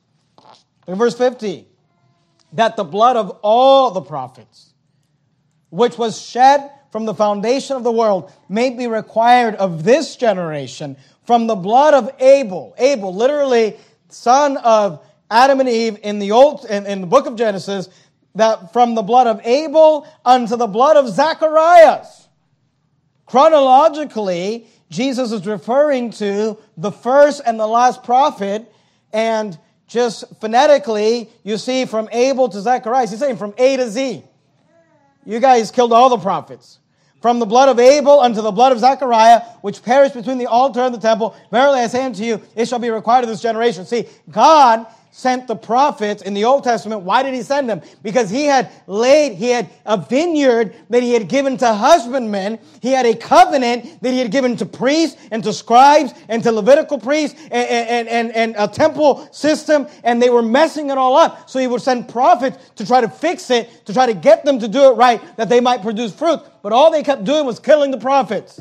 [0.89, 1.67] In verse 50,
[2.55, 4.75] that the blood of all the prophets,
[5.71, 10.97] which was shed from the foundation of the world, may be required of this generation
[11.25, 12.75] from the blood of Abel.
[12.79, 13.77] Abel, literally
[14.09, 17.89] son of Adam and Eve in the old in, in the book of Genesis,
[18.35, 22.29] that from the blood of Abel unto the blood of Zacharias.
[23.27, 28.71] Chronologically, Jesus is referring to the first and the last prophet,
[29.13, 34.23] and just phonetically, you see from Abel to Zacharias, he's saying from A to Z.
[35.25, 36.79] You guys killed all the prophets
[37.25, 40.81] from the blood of Abel unto the blood of Zechariah, which perished between the altar
[40.81, 41.35] and the temple.
[41.51, 43.87] Verily I say unto you, it shall be required of this generation.
[43.87, 47.03] See, God sent the prophets in the Old Testament.
[47.03, 47.83] Why did he send them?
[48.03, 52.59] Because he had laid, he had a vineyard that he had given to husbandmen.
[52.83, 56.51] He had a covenant that he had given to priests and to scribes and to
[56.51, 59.87] Levitical priests and, and, and, and a temple system.
[60.03, 61.49] And they were messing it all up.
[61.49, 64.59] So he would send prophets to try to fix it, to try to get them
[64.59, 66.41] to do it right, that they might produce fruit.
[66.61, 68.61] But all they kept doing was killing the prophets.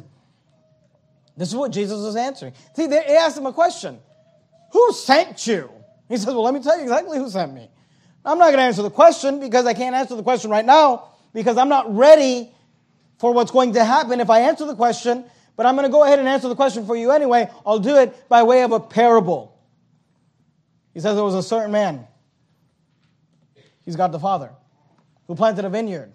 [1.35, 2.53] This is what Jesus was answering.
[2.75, 3.97] See, they asked him a question.
[4.73, 5.71] Who sent you?
[6.09, 7.69] He says, Well, let me tell you exactly who sent me.
[8.25, 11.09] I'm not going to answer the question because I can't answer the question right now
[11.33, 12.51] because I'm not ready
[13.17, 16.03] for what's going to happen if I answer the question, but I'm going to go
[16.03, 17.49] ahead and answer the question for you anyway.
[17.65, 19.57] I'll do it by way of a parable.
[20.93, 22.07] He says there was a certain man,
[23.83, 24.51] he's God the Father,
[25.27, 26.13] who planted a vineyard,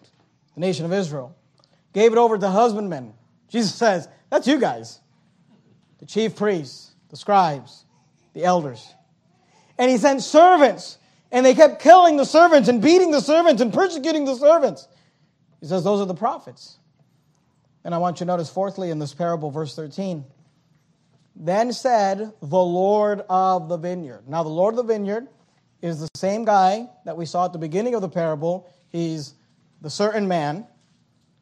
[0.55, 1.37] the nation of Israel,
[1.92, 3.12] gave it over to husbandmen.
[3.48, 5.01] Jesus says, That's you guys,
[5.98, 7.85] the chief priests, the scribes,
[8.35, 8.94] the elders
[9.79, 10.99] and he sent servants,
[11.31, 14.88] and they kept killing the servants and beating the servants and persecuting the servants.
[15.61, 16.79] He says, Those are the prophets.
[17.85, 20.25] And I want you to notice, fourthly, in this parable, verse 13.
[21.37, 24.25] Then said the Lord of the vineyard.
[24.27, 25.29] Now, the Lord of the vineyard
[25.81, 28.69] is the same guy that we saw at the beginning of the parable.
[28.91, 29.35] He's
[29.81, 30.67] the certain man,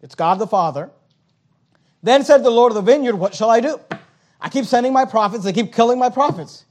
[0.03, 0.90] it's God the Father.
[2.03, 3.81] Then said the Lord of the vineyard, What shall I do?
[4.40, 6.64] I keep sending my prophets, they keep killing my prophets.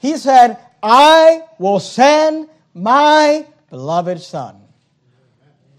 [0.00, 4.60] He said, I will send my beloved Son.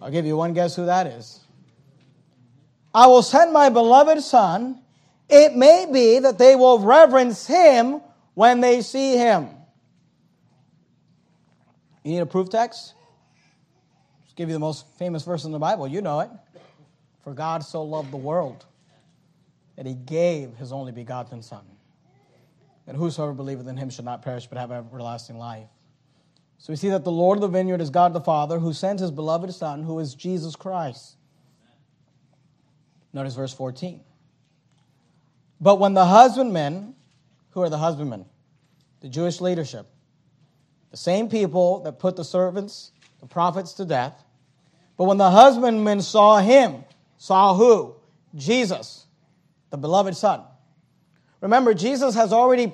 [0.02, 1.41] I'll give you one guess who that is.
[2.91, 4.80] I will send my beloved Son.
[5.30, 8.02] It may be that they will reverence him
[8.34, 9.50] when they see him.
[12.04, 12.96] You need a proof text?
[14.36, 15.88] Give you the most famous verse in the Bible.
[15.88, 16.32] You know it.
[17.24, 18.65] For God so loved the world
[19.76, 21.74] that he gave his only begotten Son
[22.88, 25.67] and whosoever believeth in him shall not perish but have everlasting life.
[26.58, 29.02] So we see that the Lord of the vineyard is God the Father, who sends
[29.02, 31.17] his beloved Son, who is Jesus Christ.
[33.13, 34.02] Notice verse 14.
[35.60, 36.95] But when the husbandmen,
[37.52, 38.26] who are the husbandmen?
[39.02, 39.88] The Jewish leadership,
[40.91, 44.24] the same people that put the servants, the prophets to death.
[44.98, 46.84] But when the husbandmen saw him,
[47.17, 47.95] saw who?
[48.36, 49.06] Jesus,
[49.69, 50.41] the beloved Son
[51.41, 52.74] Remember, Jesus has already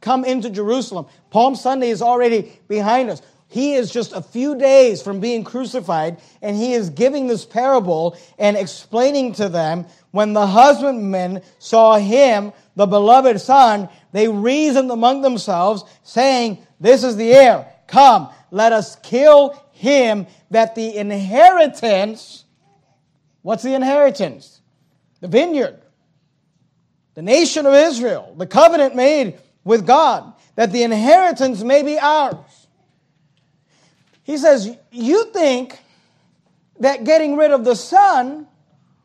[0.00, 1.06] come into Jerusalem.
[1.30, 3.22] Palm Sunday is already behind us.
[3.48, 8.16] He is just a few days from being crucified, and he is giving this parable
[8.38, 15.22] and explaining to them when the husbandmen saw him, the beloved son, they reasoned among
[15.22, 17.66] themselves, saying, This is the heir.
[17.88, 22.44] Come, let us kill him, that the inheritance,
[23.42, 24.60] what's the inheritance?
[25.20, 25.80] The vineyard
[27.14, 32.68] the nation of Israel, the covenant made with God, that the inheritance may be ours.
[34.22, 35.78] He says, You think
[36.78, 38.46] that getting rid of the son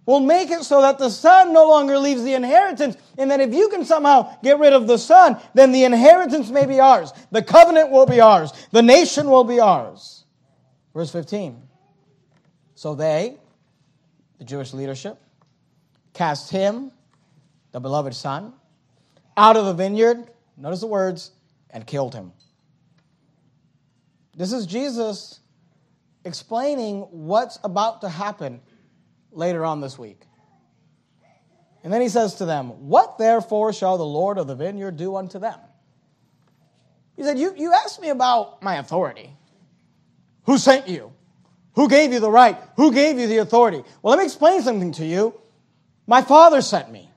[0.05, 3.53] will make it so that the son no longer leaves the inheritance, and that if
[3.53, 7.41] you can somehow get rid of the son, then the inheritance may be ours, the
[7.41, 10.25] covenant will be ours, the nation will be ours.
[10.93, 11.61] Verse 15.
[12.75, 13.37] So they,
[14.37, 15.17] the Jewish leadership,
[16.13, 16.91] cast him,
[17.75, 18.53] the beloved son,
[19.35, 21.31] out of the vineyard, notice the words,
[21.69, 22.31] and killed him.
[24.33, 25.41] This is Jesus
[26.23, 28.61] explaining what's about to happen
[29.33, 30.21] later on this week.
[31.83, 35.17] And then he says to them, What therefore shall the Lord of the vineyard do
[35.17, 35.59] unto them?
[37.17, 39.31] He said, You, you asked me about my authority.
[40.45, 41.11] Who sent you?
[41.73, 42.57] Who gave you the right?
[42.77, 43.83] Who gave you the authority?
[44.01, 45.37] Well, let me explain something to you.
[46.07, 47.09] My father sent me.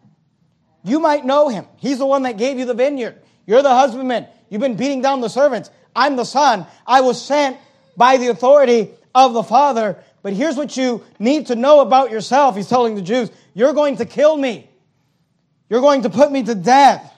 [0.85, 1.67] You might know him.
[1.77, 3.21] He's the one that gave you the vineyard.
[3.47, 4.29] You're the husbandman.
[4.49, 5.71] You've been beating down the servants.
[5.95, 6.67] I'm the son.
[6.87, 7.57] I was sent
[7.97, 10.03] by the authority of the Father.
[10.23, 12.57] But here's what you need to know about yourself.
[12.57, 14.71] He's telling the Jews, You're going to kill me.
[15.69, 17.13] You're going to put me to death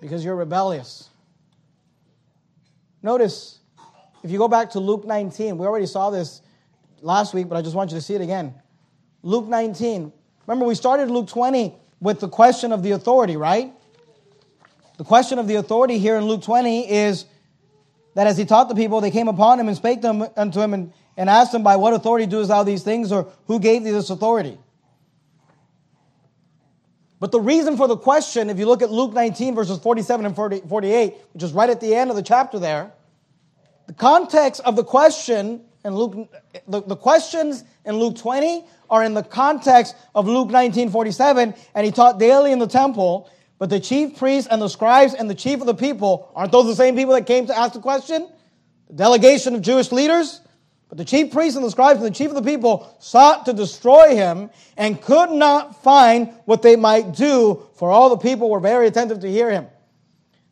[0.00, 1.08] because you're rebellious.
[3.02, 3.58] Notice,
[4.22, 6.40] if you go back to Luke 19, we already saw this
[7.00, 8.54] last week, but I just want you to see it again.
[9.22, 10.12] Luke 19.
[10.46, 13.72] Remember, we started Luke 20 with the question of the authority, right?
[14.98, 17.26] The question of the authority here in Luke 20 is
[18.14, 20.74] that as he taught the people, they came upon him and spake them unto him
[20.74, 23.92] and, and asked him, By what authority doest thou these things, or who gave thee
[23.92, 24.58] this authority?
[27.20, 30.34] But the reason for the question, if you look at Luke 19, verses 47 and
[30.34, 32.92] 40, 48, which is right at the end of the chapter there,
[33.86, 36.28] the context of the question in Luke,
[36.68, 41.86] the, the questions in Luke 20 are in the context of Luke 19, 47, and
[41.86, 45.34] he taught daily in the temple, but the chief priests and the scribes and the
[45.34, 48.28] chief of the people, aren't those the same people that came to ask the question?
[48.88, 50.40] The delegation of Jewish leaders?
[50.88, 53.54] But the chief priests and the scribes and the chief of the people sought to
[53.54, 58.60] destroy him and could not find what they might do, for all the people were
[58.60, 59.68] very attentive to hear him.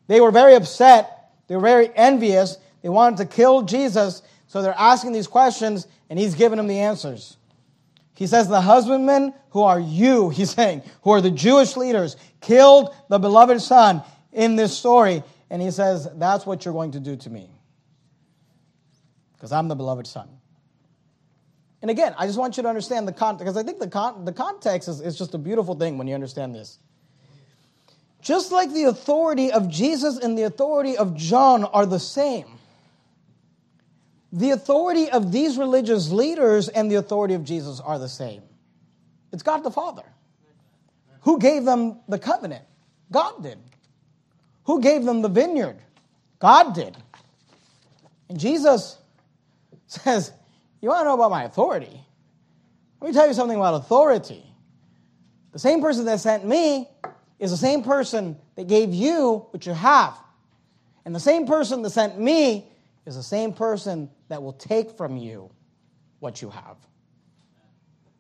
[0.07, 1.31] They were very upset.
[1.47, 2.57] They were very envious.
[2.81, 6.81] They wanted to kill Jesus, so they're asking these questions, and he's giving them the
[6.81, 7.37] answers.
[8.17, 12.93] He says, The husbandmen who are you, he's saying, who are the Jewish leaders, killed
[13.09, 15.23] the beloved son in this story.
[15.51, 17.49] And he says, That's what you're going to do to me.
[19.37, 20.29] Because I'm the beloved son.
[21.81, 24.25] And again, I just want you to understand the context, because I think the, con-
[24.25, 26.81] the context is, is just a beautiful thing when you understand this.
[28.21, 32.57] Just like the authority of Jesus and the authority of John are the same
[34.33, 38.43] the authority of these religious leaders and the authority of Jesus are the same.
[39.33, 40.05] It's God the Father.
[41.23, 42.65] Who gave them the covenant?
[43.11, 43.59] God did.
[44.65, 45.79] Who gave them the vineyard?
[46.39, 46.97] God did.
[48.29, 48.99] And Jesus
[49.87, 50.33] says,
[50.81, 52.01] You want to know about my authority?
[53.01, 54.45] Let me tell you something about authority.
[55.53, 56.89] The same person that sent me
[57.39, 60.17] is the same person that gave you what you have.
[61.05, 62.70] And the same person that sent me
[63.11, 65.51] is the same person that will take from you
[66.21, 66.77] what you have.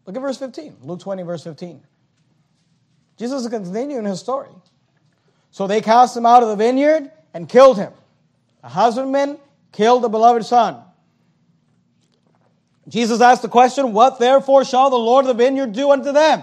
[0.05, 1.81] Look at verse 15, Luke 20, verse 15.
[3.16, 4.50] Jesus is continuing his story.
[5.53, 7.92] So they cast him out of the vineyard and killed him.
[8.62, 9.38] The husbandman
[9.70, 10.83] killed the beloved son.
[12.88, 16.42] Jesus asked the question, What therefore shall the Lord of the vineyard do unto them?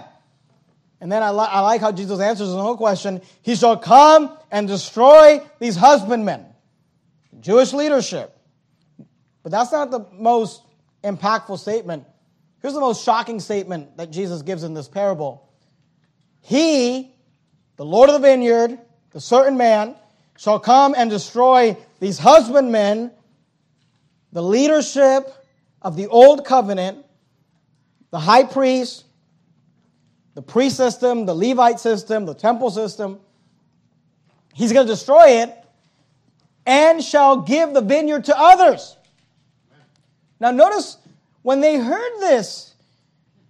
[1.02, 3.20] And then I, li- I like how Jesus answers the whole question.
[3.42, 6.46] He shall come and destroy these husbandmen.
[7.40, 8.37] Jewish leadership.
[9.48, 10.60] But that's not the most
[11.02, 12.04] impactful statement.
[12.60, 15.48] Here's the most shocking statement that Jesus gives in this parable
[16.42, 17.14] He,
[17.76, 18.78] the Lord of the vineyard,
[19.12, 19.94] the certain man,
[20.36, 23.10] shall come and destroy these husbandmen,
[24.32, 25.32] the leadership
[25.80, 27.06] of the old covenant,
[28.10, 29.06] the high priest,
[30.34, 33.18] the priest system, the Levite system, the temple system.
[34.52, 35.56] He's going to destroy it
[36.66, 38.96] and shall give the vineyard to others.
[40.40, 40.96] Now, notice
[41.42, 42.74] when they heard this,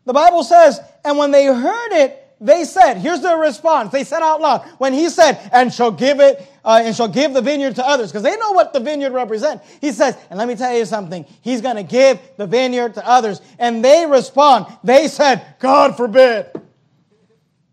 [0.05, 3.91] the Bible says, and when they heard it, they said, here's their response.
[3.91, 7.35] They said out loud, when he said, and shall give it, uh, and shall give
[7.35, 9.69] the vineyard to others, because they know what the vineyard represents.
[9.81, 13.07] He says, and let me tell you something, he's going to give the vineyard to
[13.07, 13.41] others.
[13.59, 16.47] And they respond, they said, God forbid.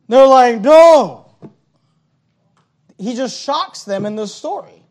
[0.07, 1.33] They're like, no.
[2.97, 4.83] He just shocks them in this story.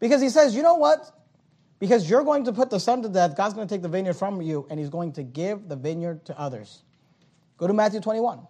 [0.00, 1.08] Because he says, you know what?
[1.78, 4.14] Because you're going to put the son to death, God's going to take the vineyard
[4.14, 6.82] from you, and he's going to give the vineyard to others.
[7.56, 8.40] Go to Matthew 21.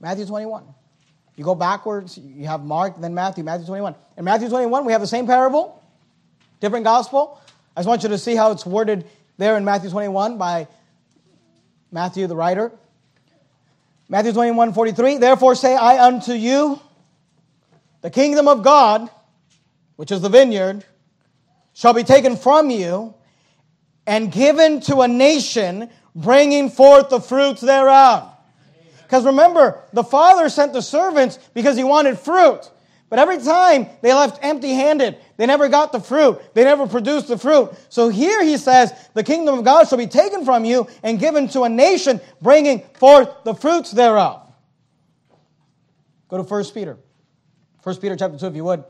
[0.00, 0.64] Matthew 21.
[1.36, 3.94] You go backwards, you have Mark, then Matthew, Matthew 21.
[4.16, 5.82] In Matthew 21, we have the same parable,
[6.60, 7.40] different gospel.
[7.76, 10.68] I just want you to see how it's worded there in Matthew 21 by
[11.90, 12.70] Matthew, the writer.
[14.08, 15.18] Matthew 21 43.
[15.18, 16.80] Therefore say I unto you,
[18.02, 19.10] the kingdom of God,
[19.96, 20.84] which is the vineyard,
[21.74, 23.14] shall be taken from you
[24.06, 28.30] and given to a nation bringing forth the fruits thereof.
[29.02, 32.70] Because remember, the father sent the servants because he wanted fruit.
[33.10, 36.40] But every time they left empty handed, they never got the fruit.
[36.54, 37.72] They never produced the fruit.
[37.88, 41.48] So here he says, the kingdom of God shall be taken from you and given
[41.48, 44.40] to a nation bringing forth the fruits thereof.
[46.28, 46.98] Go to 1 Peter.
[47.82, 48.84] 1 Peter chapter 2, if you would.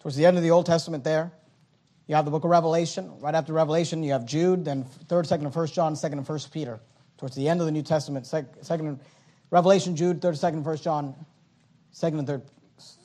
[0.00, 1.32] Towards the end of the Old Testament there.
[2.06, 3.12] You have the book of Revelation.
[3.20, 6.50] Right after Revelation, you have Jude, then 3rd, 2nd, and 1st John, 2nd, and 1st
[6.50, 6.80] Peter.
[7.18, 8.98] Towards the end of the New Testament, 2nd,
[9.50, 11.14] Revelation, Jude, 3rd, 2nd, 1st John,
[11.94, 12.42] 2nd, and 3rd,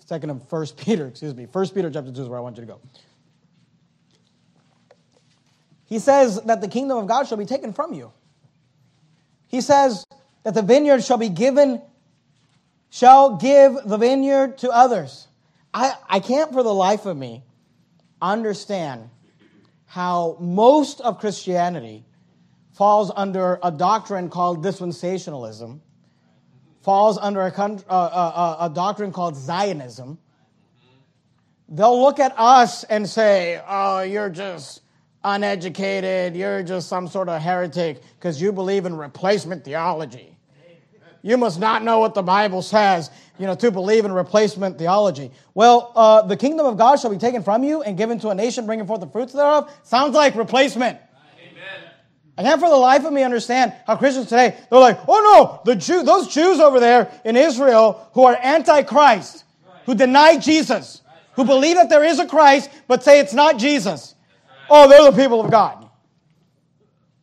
[0.09, 1.45] 2nd, and 1st Peter, excuse me.
[1.45, 2.79] 1st Peter chapter 2 is where I want you to go.
[5.85, 8.11] He says that the kingdom of God shall be taken from you.
[9.47, 10.03] He says
[10.43, 11.81] that the vineyard shall be given,
[12.89, 15.24] shall give the vineyard to others.
[15.75, 17.43] I, I can't for the life of me
[18.21, 19.09] understand
[19.85, 22.05] how most of Christianity
[22.71, 25.81] falls under a doctrine called dispensationalism,
[26.81, 30.17] falls under a, a, a, uh, uh, uh, a, doctrine called Zionism.
[31.67, 34.81] They'll look at us and say, oh, you're just
[35.25, 40.34] uneducated, you're just some sort of heretic because you believe in replacement theology.
[41.25, 43.09] You must not know what the Bible says,
[43.39, 45.31] you know, to believe in replacement theology.
[45.55, 48.35] Well, uh, the kingdom of God shall be taken from you and given to a
[48.35, 49.73] nation bringing forth the fruits thereof.
[49.81, 50.99] Sounds like replacement.
[51.41, 51.89] Amen.
[52.37, 55.73] I can't for the life of me understand how Christians today, they're like, oh no,
[55.73, 59.45] the Jew, those Jews over there in Israel who are anti-Christ,
[59.87, 61.01] who deny Jesus,
[61.33, 64.13] who believe that there is a Christ, but say it's not Jesus.
[64.69, 65.89] Oh, they're the people of God.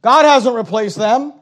[0.00, 1.34] God hasn't replaced them.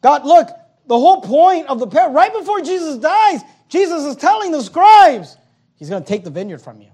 [0.00, 0.48] God, look,
[0.88, 5.36] the whole point of the parable, right before Jesus dies, Jesus is telling the scribes,
[5.76, 6.88] He's going to take the vineyard from you.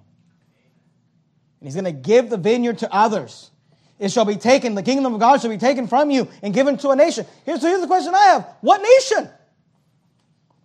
[1.61, 3.51] And He's going to give the vineyard to others.
[3.99, 6.77] It shall be taken, the kingdom of God shall be taken from you and given
[6.79, 7.25] to a nation.
[7.47, 9.31] Here's, so here's the question I have What nation?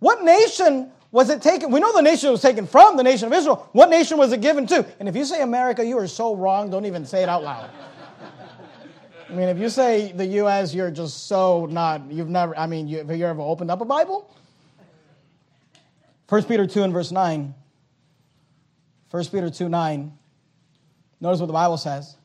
[0.00, 1.70] What nation was it taken?
[1.70, 3.68] We know the nation was taken from the nation of Israel.
[3.72, 4.86] What nation was it given to?
[4.98, 6.70] And if you say America, you are so wrong.
[6.70, 7.70] Don't even say it out loud.
[9.30, 12.88] I mean, if you say the U.S., you're just so not, you've never, I mean,
[12.88, 14.28] you, have you ever opened up a Bible?
[16.28, 17.54] 1 Peter 2 and verse 9.
[19.10, 20.12] 1 Peter 2 9.
[21.20, 22.16] Notice what the Bible says.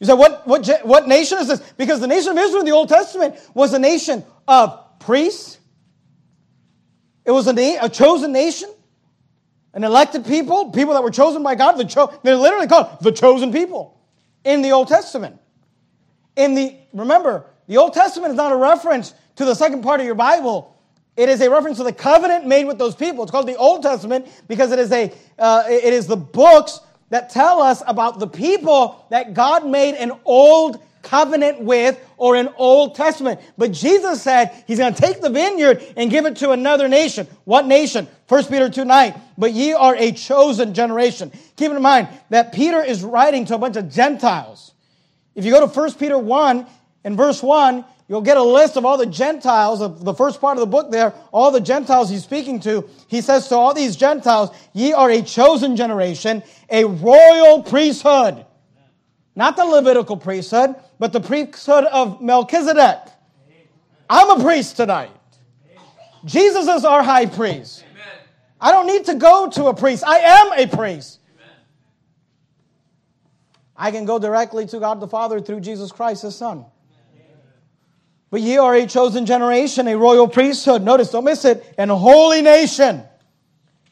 [0.00, 1.60] You say, what, what, what nation is this?
[1.78, 5.58] Because the nation of Israel in the Old Testament was a nation of priests.
[7.24, 8.70] It was a, na- a chosen nation,
[9.72, 11.78] an elected people, people that were chosen by God.
[11.78, 13.98] The cho- they're literally called the chosen people
[14.44, 15.38] in the Old Testament.
[16.36, 20.06] In the, remember, the Old Testament is not a reference to the second part of
[20.06, 20.76] your Bible.
[21.16, 23.22] It is a reference to the covenant made with those people.
[23.22, 26.80] It's called the Old Testament because it is a, uh, it is the books
[27.10, 32.48] that tell us about the people that God made an old covenant with or an
[32.56, 33.40] Old Testament.
[33.58, 37.26] But Jesus said he's going to take the vineyard and give it to another nation.
[37.44, 38.08] What nation?
[38.28, 39.20] 1 Peter 2 9.
[39.36, 41.32] But ye are a chosen generation.
[41.56, 44.72] Keep in mind that Peter is writing to a bunch of Gentiles.
[45.34, 46.66] If you go to 1 Peter 1
[47.04, 50.56] and verse 1, you'll get a list of all the Gentiles of the first part
[50.56, 52.88] of the book there, all the Gentiles he's speaking to.
[53.08, 58.44] He says to all these Gentiles, ye are a chosen generation, a royal priesthood.
[59.34, 62.98] Not the Levitical priesthood, but the priesthood of Melchizedek.
[64.10, 65.10] I'm a priest tonight.
[66.24, 67.84] Jesus is our high priest.
[68.60, 70.04] I don't need to go to a priest.
[70.06, 71.18] I am a priest.
[73.76, 76.64] I can go directly to God the Father through Jesus Christ, His Son.
[78.30, 80.82] But ye are a chosen generation, a royal priesthood.
[80.82, 81.74] Notice, don't miss it.
[81.76, 83.02] And a holy nation,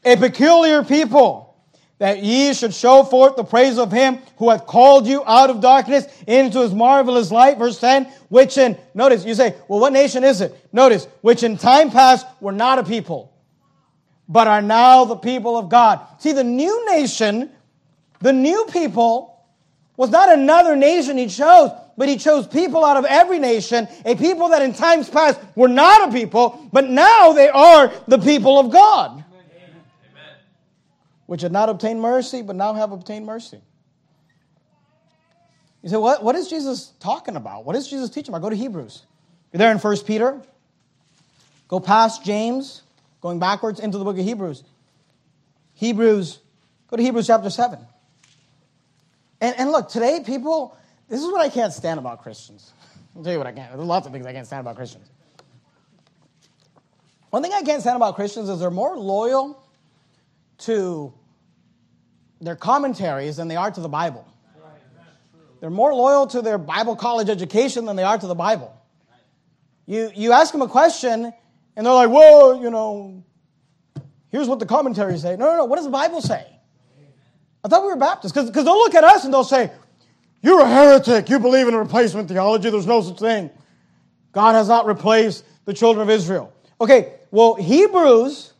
[0.03, 1.55] a peculiar people,
[1.99, 5.61] that ye should show forth the praise of him who hath called you out of
[5.61, 7.59] darkness into his marvelous light.
[7.59, 10.57] Verse 10, which in, notice, you say, well, what nation is it?
[10.73, 13.31] Notice, which in time past were not a people,
[14.27, 15.99] but are now the people of God.
[16.17, 17.51] See, the new nation,
[18.19, 19.30] the new people,
[20.01, 24.15] was not another nation he chose, but he chose people out of every nation, a
[24.15, 28.57] people that in times past were not a people, but now they are the people
[28.57, 29.11] of God.
[29.11, 29.75] Amen.
[31.27, 33.61] Which had not obtained mercy, but now have obtained mercy.
[35.83, 37.63] You say, what, what is Jesus talking about?
[37.63, 38.41] What is Jesus teaching about?
[38.41, 39.03] Go to Hebrews.
[39.53, 40.41] You're there in 1 Peter.
[41.67, 42.81] Go past James,
[43.21, 44.63] going backwards into the book of Hebrews.
[45.75, 46.39] Hebrews,
[46.89, 47.77] go to Hebrews chapter 7.
[49.41, 50.77] And, and look, today people,
[51.09, 52.71] this is what I can't stand about Christians.
[53.15, 53.75] I'll tell you what I can't.
[53.75, 55.09] There's lots of things I can't stand about Christians.
[57.31, 59.61] One thing I can't stand about Christians is they're more loyal
[60.59, 61.13] to
[62.39, 64.27] their commentaries than they are to the Bible.
[65.59, 68.75] They're more loyal to their Bible college education than they are to the Bible.
[69.85, 71.31] You, you ask them a question,
[71.75, 73.23] and they're like, well, you know,
[74.29, 75.35] here's what the commentaries say.
[75.35, 75.65] No, no, no.
[75.65, 76.45] What does the Bible say?
[77.63, 78.33] I thought we were Baptists.
[78.33, 79.71] Because they'll look at us and they'll say,
[80.41, 81.29] You're a heretic.
[81.29, 82.69] You believe in replacement theology.
[82.69, 83.49] There's no such thing.
[84.31, 86.53] God has not replaced the children of Israel.
[86.79, 88.53] Okay, well, Hebrews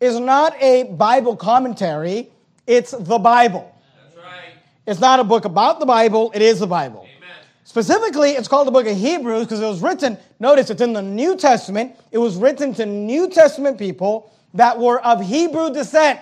[0.00, 2.30] is not a Bible commentary,
[2.66, 3.72] it's the Bible.
[4.02, 4.54] That's right.
[4.86, 7.00] It's not a book about the Bible, it is the Bible.
[7.00, 7.36] Amen.
[7.64, 11.02] Specifically, it's called the book of Hebrews because it was written, notice it's in the
[11.02, 11.96] New Testament.
[12.10, 16.20] It was written to New Testament people that were of Hebrew descent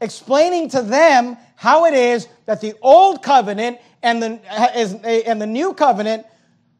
[0.00, 5.74] explaining to them how it is that the old covenant and the, and the new
[5.74, 6.26] covenant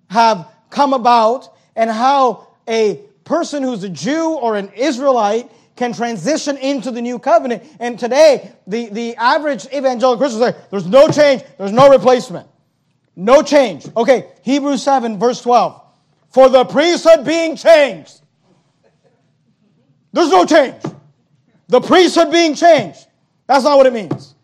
[0.09, 6.57] have come about and how a person who's a Jew or an Israelite can transition
[6.57, 7.63] into the new covenant.
[7.79, 12.49] And today, the, the average evangelical Christian say, there's no change, there's no replacement.
[13.15, 13.87] No change.
[13.97, 15.83] Okay, Hebrews 7, verse 12.
[16.29, 18.21] For the priesthood being changed.
[20.13, 20.83] There's no change.
[21.69, 23.07] The priesthood being changed.
[23.47, 24.35] That's not what it means.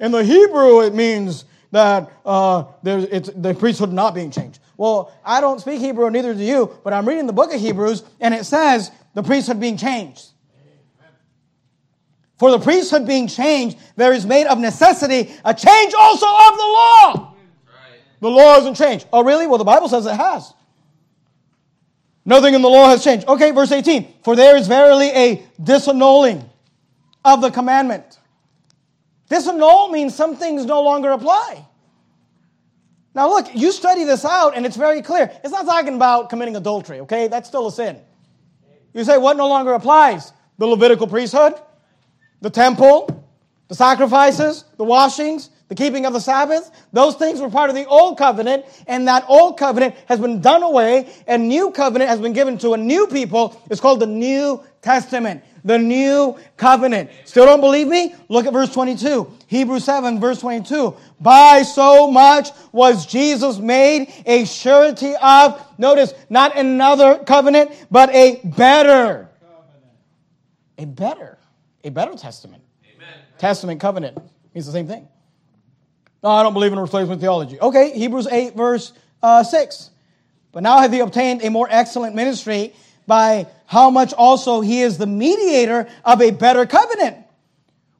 [0.00, 4.60] In the Hebrew, it means that uh, it's, the priesthood not being changed.
[4.76, 8.02] Well, I don't speak Hebrew, neither do you, but I'm reading the book of Hebrews,
[8.20, 10.28] and it says the priesthood being changed.
[12.38, 16.62] For the priesthood being changed, there is made of necessity a change also of the
[16.62, 17.34] law.
[18.20, 19.06] The law hasn't changed.
[19.12, 19.46] Oh, really?
[19.46, 20.52] Well, the Bible says it has.
[22.24, 23.26] Nothing in the law has changed.
[23.28, 24.14] Okay, verse 18.
[24.24, 26.46] For there is verily a disannulling
[27.26, 28.18] of the commandment
[29.30, 31.66] Disannul means some things no longer apply.
[33.14, 35.30] Now, look, you study this out, and it's very clear.
[35.42, 37.28] It's not talking about committing adultery, okay?
[37.28, 37.98] That's still a sin.
[38.92, 40.32] You say, what no longer applies?
[40.58, 41.54] The Levitical priesthood,
[42.40, 43.24] the temple,
[43.68, 46.70] the sacrifices, the washings, the keeping of the Sabbath.
[46.92, 50.62] Those things were part of the old covenant, and that old covenant has been done
[50.62, 53.60] away, and new covenant has been given to a new people.
[53.70, 57.10] It's called the New Testament the new covenant.
[57.24, 58.14] Still don't believe me?
[58.28, 59.30] Look at verse 22.
[59.48, 60.96] Hebrews 7, verse 22.
[61.20, 68.40] By so much was Jesus made a surety of, notice, not another covenant, but a
[68.44, 69.28] better.
[70.78, 71.36] A better.
[71.82, 72.62] A better testament.
[72.94, 73.08] Amen.
[73.38, 74.16] Testament, covenant
[74.54, 75.08] means the same thing.
[76.22, 77.60] No, I don't believe in replacement theology.
[77.60, 79.90] Okay, Hebrews 8, verse uh, 6.
[80.52, 82.72] But now have you obtained a more excellent ministry
[83.06, 87.16] by how much also he is the mediator of a better covenant,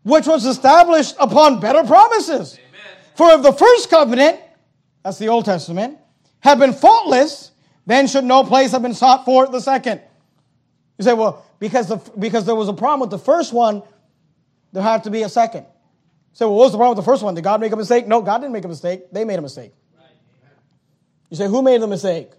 [0.02, 2.58] which was established upon better promises.
[2.58, 2.80] Amen.
[3.14, 4.40] For if the first covenant,
[5.02, 5.98] that's the Old Testament,
[6.40, 7.52] had been faultless,
[7.86, 10.00] then should no place have been sought for the second.
[10.98, 13.82] You say, well, because, the, because there was a problem with the first one,
[14.72, 15.62] there had to be a second.
[15.62, 17.34] You say, well, what was the problem with the first one?
[17.34, 18.06] Did God make a mistake?
[18.06, 19.04] No, God didn't make a mistake.
[19.12, 19.72] They made a mistake.
[21.30, 22.30] You say, who made the mistake?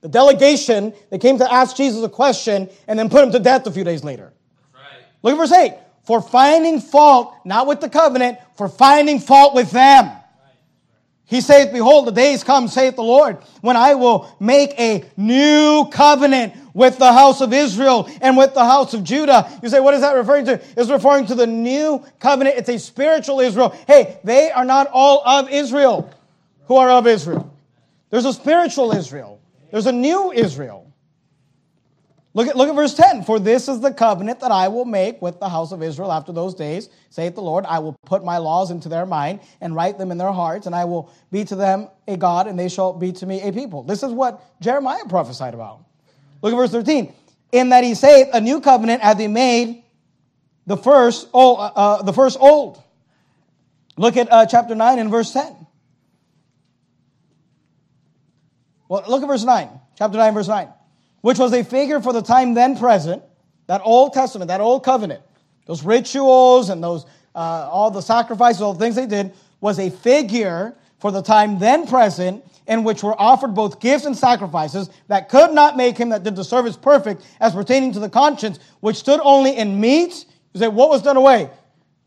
[0.00, 3.66] The delegation that came to ask Jesus a question and then put him to death
[3.66, 4.32] a few days later.
[4.74, 4.82] Right.
[5.22, 5.74] Look at verse 8.
[6.04, 10.10] For finding fault, not with the covenant, for finding fault with them.
[11.24, 15.88] He saith, Behold, the days come, saith the Lord, when I will make a new
[15.90, 19.50] covenant with the house of Israel and with the house of Judah.
[19.60, 20.60] You say, what is that referring to?
[20.76, 22.58] It's referring to the new covenant.
[22.58, 23.70] It's a spiritual Israel.
[23.88, 26.12] Hey, they are not all of Israel
[26.66, 27.52] who are of Israel.
[28.10, 29.40] There's a spiritual Israel.
[29.70, 30.92] There's a new Israel.
[32.36, 33.24] Look at, look at verse 10.
[33.24, 36.32] For this is the covenant that I will make with the house of Israel after
[36.32, 37.64] those days, saith the Lord.
[37.64, 40.74] I will put my laws into their mind and write them in their hearts, and
[40.74, 43.84] I will be to them a God, and they shall be to me a people.
[43.84, 45.82] This is what Jeremiah prophesied about.
[46.42, 47.14] Look at verse 13.
[47.52, 49.82] In that he saith, a new covenant hath he made
[50.66, 52.82] the first old, uh, uh, the first old.
[53.96, 55.65] Look at uh, chapter 9 and verse 10.
[58.88, 60.68] Well, look at verse 9, chapter 9, verse 9,
[61.20, 63.22] which was a figure for the time then present,
[63.66, 65.22] that Old Testament, that Old Covenant,
[65.66, 69.90] those rituals and those, uh, all the sacrifices, all the things they did, was a
[69.90, 75.28] figure for the time then present, in which were offered both gifts and sacrifices that
[75.28, 78.96] could not make him that did the service perfect as pertaining to the conscience, which
[78.96, 80.26] stood only in meats.
[80.52, 81.50] You say, what was done away?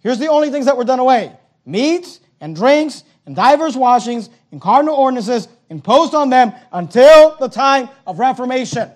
[0.01, 1.33] Here's the only things that were done away
[1.65, 7.89] meats and drinks and divers washings and cardinal ordinances imposed on them until the time
[8.07, 8.91] of Reformation.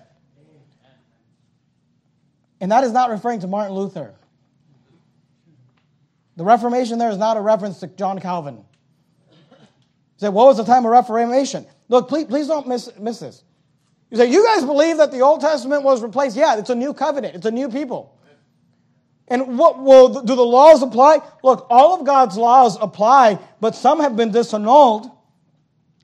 [2.59, 4.15] And that is not referring to Martin Luther.
[6.35, 8.55] The Reformation there is not a reference to John Calvin.
[8.55, 8.63] You
[10.17, 11.65] say, what was the time of Reformation?
[11.89, 13.43] Look, please, please don't miss, miss this.
[14.09, 16.37] You say, you guys believe that the Old Testament was replaced?
[16.37, 17.35] Yeah, it's a new covenant.
[17.35, 18.17] It's a new people.
[19.27, 21.19] And what will do the laws apply?
[21.43, 25.11] Look, all of God's laws apply, but some have been disannulled.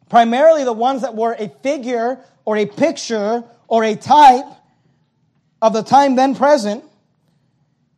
[0.09, 4.45] Primarily the ones that were a figure or a picture or a type
[5.61, 6.83] of the time then present.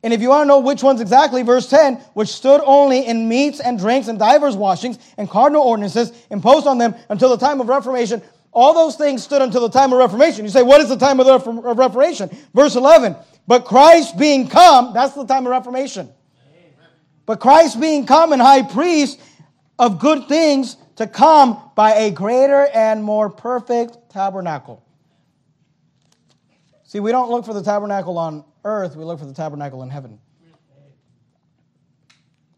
[0.03, 3.29] And if you want to know which ones exactly, verse 10, which stood only in
[3.29, 7.61] meats and drinks and divers washings and cardinal ordinances imposed on them until the time
[7.61, 8.21] of Reformation.
[8.51, 10.43] All those things stood until the time of Reformation.
[10.43, 12.29] You say, what is the time of the Reformation?
[12.53, 13.15] Verse 11,
[13.47, 16.09] but Christ being come, that's the time of Reformation.
[17.25, 19.21] But Christ being come and high priest
[19.77, 24.83] of good things to come by a greater and more perfect tabernacle.
[26.83, 29.89] See, we don't look for the tabernacle on earth, we look for the tabernacle in
[29.89, 30.19] heaven.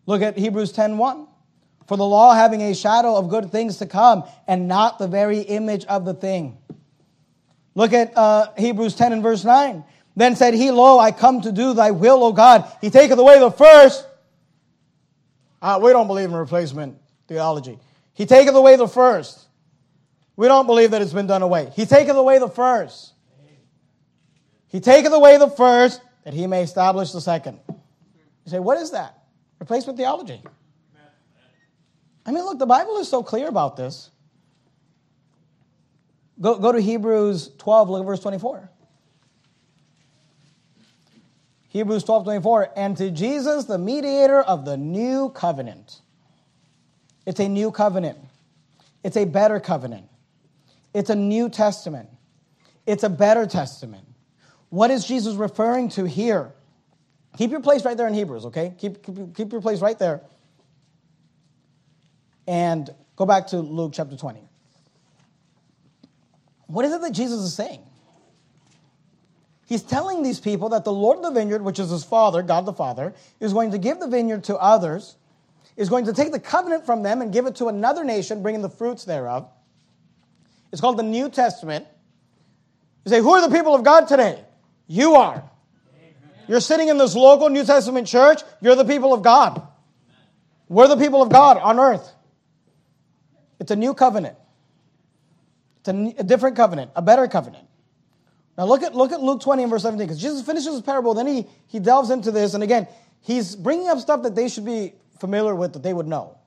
[0.06, 1.28] Look at Hebrews 10:1.
[1.86, 5.40] For the law having a shadow of good things to come and not the very
[5.40, 6.58] image of the thing.
[7.76, 9.84] Look at uh, Hebrews 10 and verse 9.
[10.16, 12.72] Then said he, Lo, I come to do thy will, O God.
[12.80, 14.08] He taketh away the first.
[15.62, 17.80] Uh, we don't believe in replacement theology.
[18.14, 19.48] He taketh away the first.
[20.36, 21.72] We don't believe that it's been done away.
[21.76, 23.14] He taketh away the first.
[24.68, 27.60] He taketh away the first that he may establish the second.
[27.68, 29.20] You say, what is that?
[29.60, 30.42] Replacement theology.
[32.26, 34.10] I mean, look, the Bible is so clear about this.
[36.40, 38.70] Go, go to Hebrews 12, look at verse 24.
[41.70, 42.70] Hebrews 12, 24.
[42.76, 46.02] And to Jesus, the mediator of the new covenant.
[47.26, 48.18] It's a new covenant.
[49.04, 50.08] It's a better covenant.
[50.94, 52.10] It's a new testament.
[52.86, 54.06] It's a better testament.
[54.70, 56.52] What is Jesus referring to here?
[57.38, 58.74] Keep your place right there in Hebrews, okay?
[58.78, 60.22] Keep, keep, keep your place right there.
[62.48, 64.42] And go back to Luke chapter 20.
[66.68, 67.82] What is it that Jesus is saying?
[69.66, 72.66] He's telling these people that the Lord of the vineyard, which is his Father, God
[72.66, 75.16] the Father, is going to give the vineyard to others,
[75.76, 78.62] is going to take the covenant from them and give it to another nation, bringing
[78.62, 79.50] the fruits thereof.
[80.72, 81.86] It's called the New Testament.
[83.06, 84.44] You say, Who are the people of God today?
[84.88, 85.44] You are.
[86.48, 88.42] You're sitting in this local New Testament church.
[88.62, 89.66] You're the people of God.
[90.68, 92.12] We're the people of God on earth.
[93.60, 94.36] It's a new covenant.
[95.80, 97.66] It's a, a different covenant, a better covenant.
[98.58, 101.14] Now look at, look at Luke 20 and verse 17, because Jesus finishes his parable,
[101.14, 102.88] then he, he delves into this, and again,
[103.22, 104.94] he's bringing up stuff that they should be
[105.24, 106.38] familiar with, that they would know.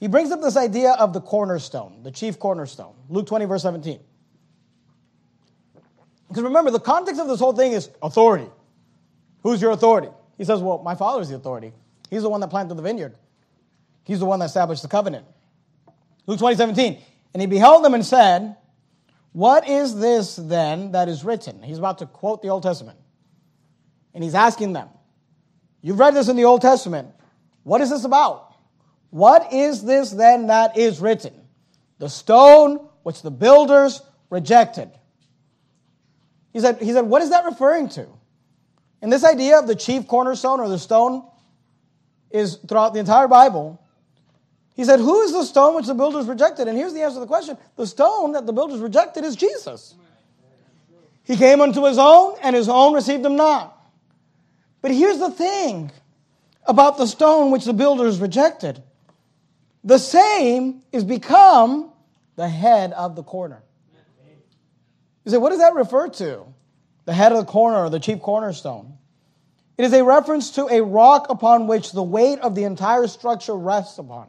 [0.00, 2.94] He brings up this idea of the cornerstone, the chief cornerstone.
[3.10, 4.00] Luke 20, verse 17.
[6.28, 8.48] Because remember, the context of this whole thing is authority.
[9.42, 10.08] Who's your authority?
[10.38, 11.74] He says, Well, my father's the authority.
[12.08, 13.14] He's the one that planted the vineyard,
[14.04, 15.26] he's the one that established the covenant.
[16.26, 16.98] Luke 20, 17.
[17.34, 18.56] And he beheld them and said,
[19.32, 21.62] What is this then that is written?
[21.62, 22.98] He's about to quote the Old Testament.
[24.14, 24.88] And he's asking them,
[25.82, 27.08] You've read this in the Old Testament.
[27.64, 28.54] What is this about?
[29.10, 31.34] What is this then that is written?
[31.98, 34.90] The stone which the builders rejected
[36.52, 38.06] he said, he said, what is that referring to?
[39.00, 41.26] And this idea of the chief cornerstone or the stone
[42.30, 43.80] is throughout the entire Bible.
[44.74, 46.66] He said, Who is the stone which the builders rejected?
[46.68, 49.94] And here's the answer to the question the stone that the builders rejected is Jesus.
[51.24, 53.81] He came unto his own, and his own received him not.
[54.82, 55.90] But here's the thing
[56.66, 58.82] about the stone which the builders rejected
[59.84, 61.90] the same is become
[62.36, 63.62] the head of the corner.
[65.24, 66.44] You say, what does that refer to?
[67.04, 68.96] The head of the corner or the chief cornerstone.
[69.76, 73.54] It is a reference to a rock upon which the weight of the entire structure
[73.56, 74.28] rests upon.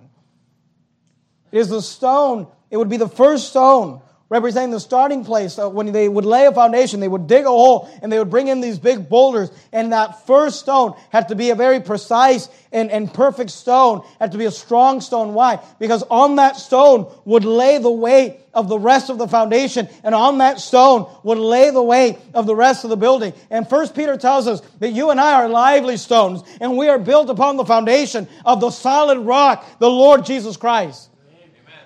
[1.51, 4.01] It is the stone, it would be the first stone
[4.33, 5.53] representing the starting place.
[5.53, 8.31] So when they would lay a foundation, they would dig a hole and they would
[8.31, 9.51] bring in these big boulders.
[9.71, 14.31] And that first stone had to be a very precise and, and perfect stone, had
[14.31, 15.35] to be a strong stone.
[15.35, 15.59] Why?
[15.77, 20.13] Because on that stone would lay the weight of the rest of the foundation, and
[20.15, 23.33] on that stone would lay the weight of the rest of the building.
[23.51, 26.99] And First Peter tells us that you and I are lively stones, and we are
[26.99, 31.09] built upon the foundation of the solid rock, the Lord Jesus Christ.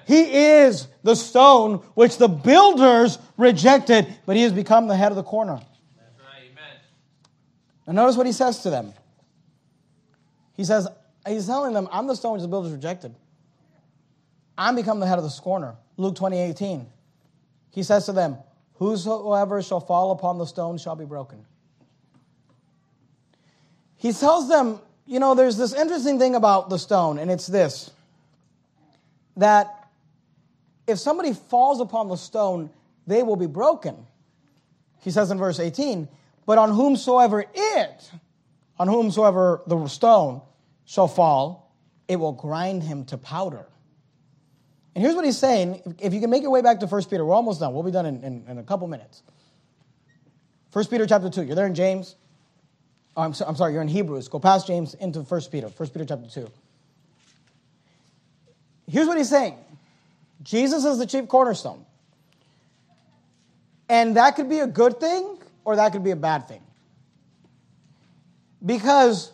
[0.07, 5.15] He is the stone which the builders rejected, but he has become the head of
[5.15, 5.53] the corner.
[5.53, 6.51] Right.
[7.87, 8.93] And notice what he says to them.
[10.57, 10.85] He says,
[11.25, 13.15] he's telling them, I'm the stone which the builders rejected.
[14.57, 15.75] I'm become the head of the corner.
[15.95, 16.85] Luke 20, 18.
[17.71, 18.35] He says to them,
[18.73, 21.45] Whosoever shall fall upon the stone shall be broken.
[23.95, 27.91] He tells them, you know, there's this interesting thing about the stone, and it's this
[29.37, 29.76] that
[30.87, 32.69] if somebody falls upon the stone,
[33.05, 34.07] they will be broken.
[35.01, 36.07] He says in verse 18,
[36.45, 38.11] But on whomsoever it,
[38.79, 40.41] on whomsoever the stone
[40.85, 41.75] shall fall,
[42.07, 43.65] it will grind him to powder.
[44.95, 45.95] And here's what he's saying.
[45.99, 47.73] If you can make your way back to 1 Peter, we're almost done.
[47.73, 49.21] We'll be done in, in, in a couple minutes.
[50.73, 51.43] 1 Peter chapter 2.
[51.43, 52.15] You're there in James.
[53.15, 54.27] Oh, I'm, so, I'm sorry, you're in Hebrews.
[54.27, 55.67] Go past James into 1 Peter.
[55.67, 56.49] 1 Peter chapter 2.
[58.89, 59.57] Here's what he's saying
[60.43, 61.85] Jesus is the chief cornerstone.
[63.89, 66.61] And that could be a good thing or that could be a bad thing.
[68.65, 69.31] Because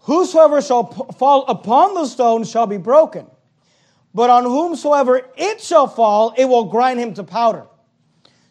[0.00, 0.84] whosoever shall
[1.18, 3.26] fall upon the stone shall be broken,
[4.14, 7.66] but on whomsoever it shall fall, it will grind him to powder.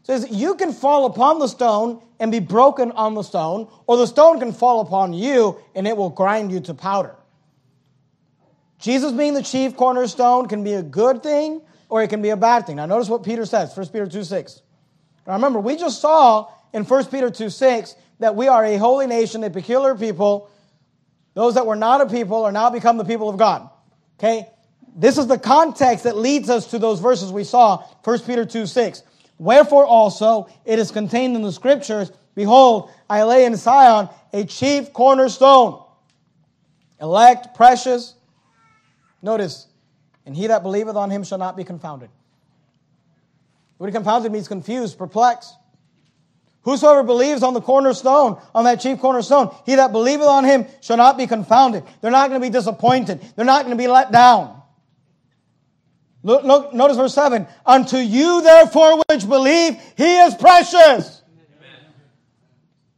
[0.04, 4.08] So you can fall upon the stone and be broken on the stone, or the
[4.08, 7.16] stone can fall upon you and it will grind you to powder.
[8.80, 12.38] Jesus being the chief cornerstone can be a good thing or it can be a
[12.38, 12.78] bad thing.
[12.78, 14.62] Now notice what Peter says, 1 Peter 2 6.
[15.28, 19.08] Now remember, we just saw in 1 Peter 2 6 that we are a holy
[19.08, 20.50] nation, a peculiar people.
[21.34, 23.70] Those that were not a people are now become the people of God.
[24.20, 24.48] Okay?
[24.96, 28.66] This is the context that leads us to those verses we saw, 1 Peter 2
[28.66, 29.04] 6.
[29.38, 34.94] Wherefore also it is contained in the scriptures, Behold, I lay in Zion a chief
[34.94, 35.84] cornerstone,
[37.02, 38.14] elect, precious.
[39.22, 39.68] Notice,
[40.30, 42.08] and he that believeth on him shall not be confounded.
[43.80, 45.56] What he confounded means confused, perplexed.
[46.62, 50.98] Whosoever believes on the cornerstone, on that chief cornerstone, he that believeth on him shall
[50.98, 51.84] not be confounded.
[52.02, 53.22] They're not going to be disappointed.
[53.36, 54.62] They're not going to be let down.
[56.22, 57.48] Look, look, notice verse 7.
[57.66, 61.24] Unto you, therefore, which believe, he is precious.
[61.58, 61.92] Amen.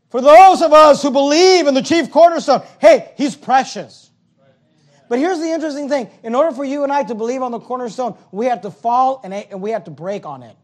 [0.09, 4.10] For those of us who believe in the chief cornerstone, hey, he's precious.
[5.11, 6.09] But here's the interesting thing.
[6.23, 9.19] In order for you and I to believe on the cornerstone, we have to fall
[9.25, 10.55] and we have to break on it.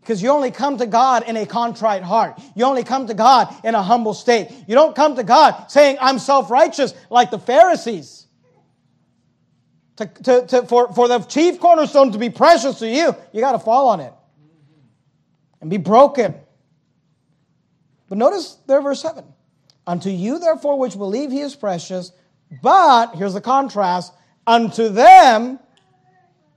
[0.00, 2.42] Because you only come to God in a contrite heart.
[2.56, 4.50] You only come to God in a humble state.
[4.66, 8.26] You don't come to God saying, I'm self righteous like the Pharisees.
[9.98, 13.52] To, to, to, for, for the chief cornerstone to be precious to you, you got
[13.52, 14.12] to fall on it
[15.60, 16.34] and be broken.
[18.08, 19.24] But notice there, verse 7.
[19.86, 22.10] Unto you, therefore, which believe he is precious,
[22.62, 24.12] but, here's the contrast,
[24.46, 25.58] unto them,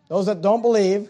[0.08, 1.10] those that don't believe,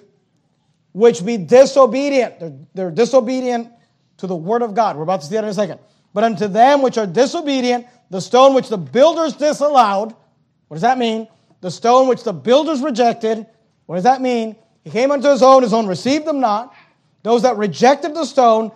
[0.93, 2.39] which be disobedient.
[2.39, 3.69] They're, they're disobedient
[4.17, 4.95] to the word of God.
[4.97, 5.79] We're about to see that in a second.
[6.13, 10.13] But unto them which are disobedient, the stone which the builders disallowed,
[10.67, 11.27] what does that mean?
[11.61, 13.45] The stone which the builders rejected,
[13.85, 14.55] what does that mean?
[14.83, 16.73] He came unto his own, his own received them not.
[17.23, 18.71] Those that rejected the stone,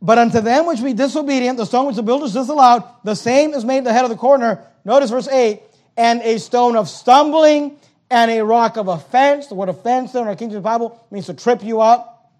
[0.00, 3.64] but unto them which be disobedient, the stone which the builders disallowed, the same is
[3.64, 4.64] made the head of the corner.
[4.84, 5.60] Notice verse 8,
[5.96, 7.76] and a stone of stumbling
[8.10, 9.48] and a rock of offense.
[9.48, 12.32] The word offense in our King James Bible means to trip you up.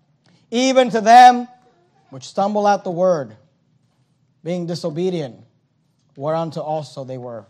[0.50, 1.48] Even to them
[2.10, 3.36] which stumble at the word,
[4.42, 5.36] being disobedient,
[6.16, 7.44] whereunto also they were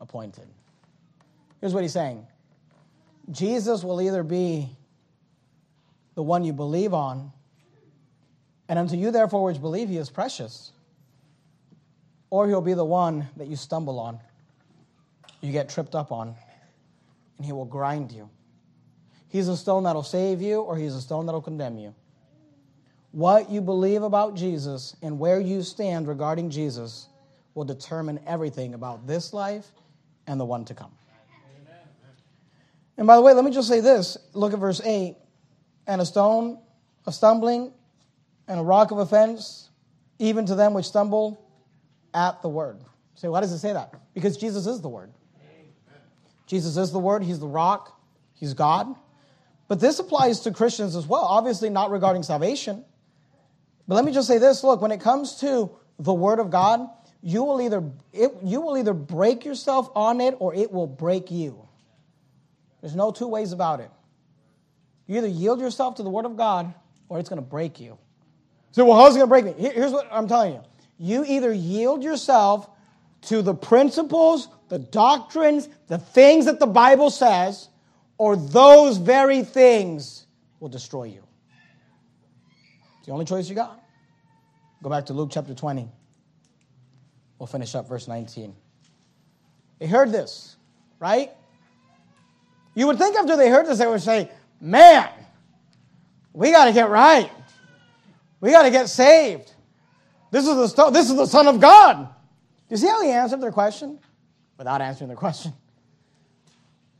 [0.00, 0.46] appointed.
[1.60, 2.26] Here's what he's saying
[3.30, 4.68] Jesus will either be
[6.14, 7.32] the one you believe on,
[8.68, 10.72] and unto you, therefore, which believe, he is precious,
[12.30, 14.18] or he'll be the one that you stumble on,
[15.40, 16.34] you get tripped up on
[17.36, 18.28] and he will grind you.
[19.28, 21.94] He's a stone that'll save you, or he's a stone that'll condemn you.
[23.12, 27.08] What you believe about Jesus and where you stand regarding Jesus
[27.54, 29.66] will determine everything about this life
[30.26, 30.92] and the one to come.
[31.62, 31.80] Amen.
[32.98, 34.16] And by the way, let me just say this.
[34.32, 35.16] Look at verse 8.
[35.86, 36.58] And a stone,
[37.06, 37.72] a stumbling,
[38.48, 39.70] and a rock of offense,
[40.18, 41.40] even to them which stumble
[42.14, 42.80] at the word.
[43.14, 43.94] say, why does it say that?
[44.14, 45.12] Because Jesus is the word.
[46.46, 48.00] Jesus is the Word, He's the rock,
[48.34, 48.94] He's God.
[49.68, 52.84] But this applies to Christians as well, obviously not regarding salvation.
[53.88, 56.88] But let me just say this look, when it comes to the Word of God,
[57.22, 57.82] you will either,
[58.12, 61.66] it, you will either break yourself on it or it will break you.
[62.80, 63.90] There's no two ways about it.
[65.08, 66.72] You either yield yourself to the Word of God
[67.08, 67.98] or it's going to break you.
[68.76, 69.70] So, well, how's it going to break me?
[69.70, 70.60] Here's what I'm telling you.
[70.98, 72.68] You either yield yourself
[73.22, 77.70] to the principles the doctrines, the things that the Bible says,
[78.18, 80.26] or those very things
[80.60, 81.22] will destroy you.
[82.98, 83.82] It's the only choice you got.
[84.82, 85.88] Go back to Luke chapter 20.
[87.38, 88.54] We'll finish up verse 19.
[89.78, 90.56] They heard this,
[90.98, 91.30] right?
[92.74, 95.08] You would think after they heard this, they would say, Man,
[96.34, 97.30] we got to get right.
[98.46, 99.52] We got to get saved.
[100.30, 102.08] This is, the, this is the Son of God.
[102.70, 103.98] You see how he answered their question?
[104.56, 105.52] without answering the question.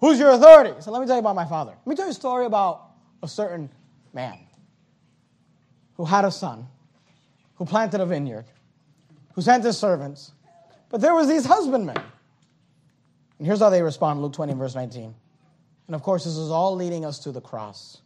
[0.01, 0.74] Who's your authority?
[0.80, 1.70] So let me tell you about my father.
[1.70, 2.90] Let me tell you a story about
[3.22, 3.70] a certain
[4.12, 4.38] man.
[5.94, 6.66] who had a son,
[7.55, 8.44] who planted a vineyard,
[9.34, 10.32] who sent his servants,
[10.90, 11.97] but there was these husbandmen.
[13.38, 15.14] And here's how they respond, Luke 20, verse 19.
[15.86, 18.03] And of course, this is all leading us to the cross.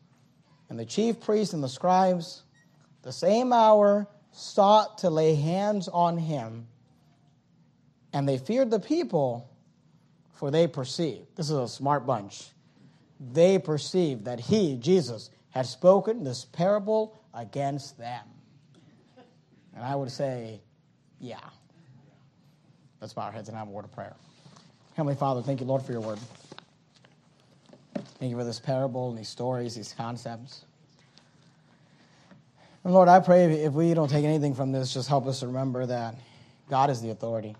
[0.68, 2.42] And the chief priests and the scribes,
[3.02, 6.66] the same hour, sought to lay hands on him.
[8.12, 9.50] And they feared the people,
[10.34, 11.26] for they perceived.
[11.36, 12.48] This is a smart bunch.
[13.32, 18.24] They perceived that he, Jesus, had spoken this parable against them.
[19.74, 20.60] And I would say,
[21.20, 21.38] yeah.
[23.00, 24.14] Let's bow our heads and have a word of prayer.
[24.94, 26.18] Heavenly Father, thank you, Lord, for your word.
[28.18, 30.64] Thank you for this parable and these stories, these concepts.
[32.84, 35.84] And Lord, I pray if we don't take anything from this, just help us remember
[35.86, 36.14] that
[36.68, 37.54] God is the authority.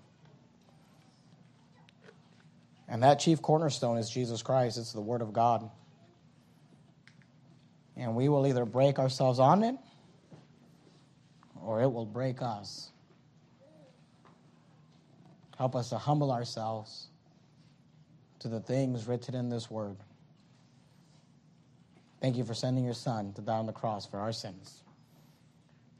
[2.88, 5.70] And that chief cornerstone is Jesus Christ, it's the Word of God.
[7.96, 9.76] And we will either break ourselves on it
[11.62, 12.90] or it will break us.
[15.58, 17.08] Help us to humble ourselves
[18.38, 19.96] to the things written in this word.
[22.22, 24.82] Thank you for sending your Son to die on the cross for our sins.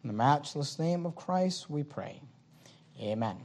[0.03, 2.21] In the matchless name of Christ, we pray.
[3.01, 3.39] Amen.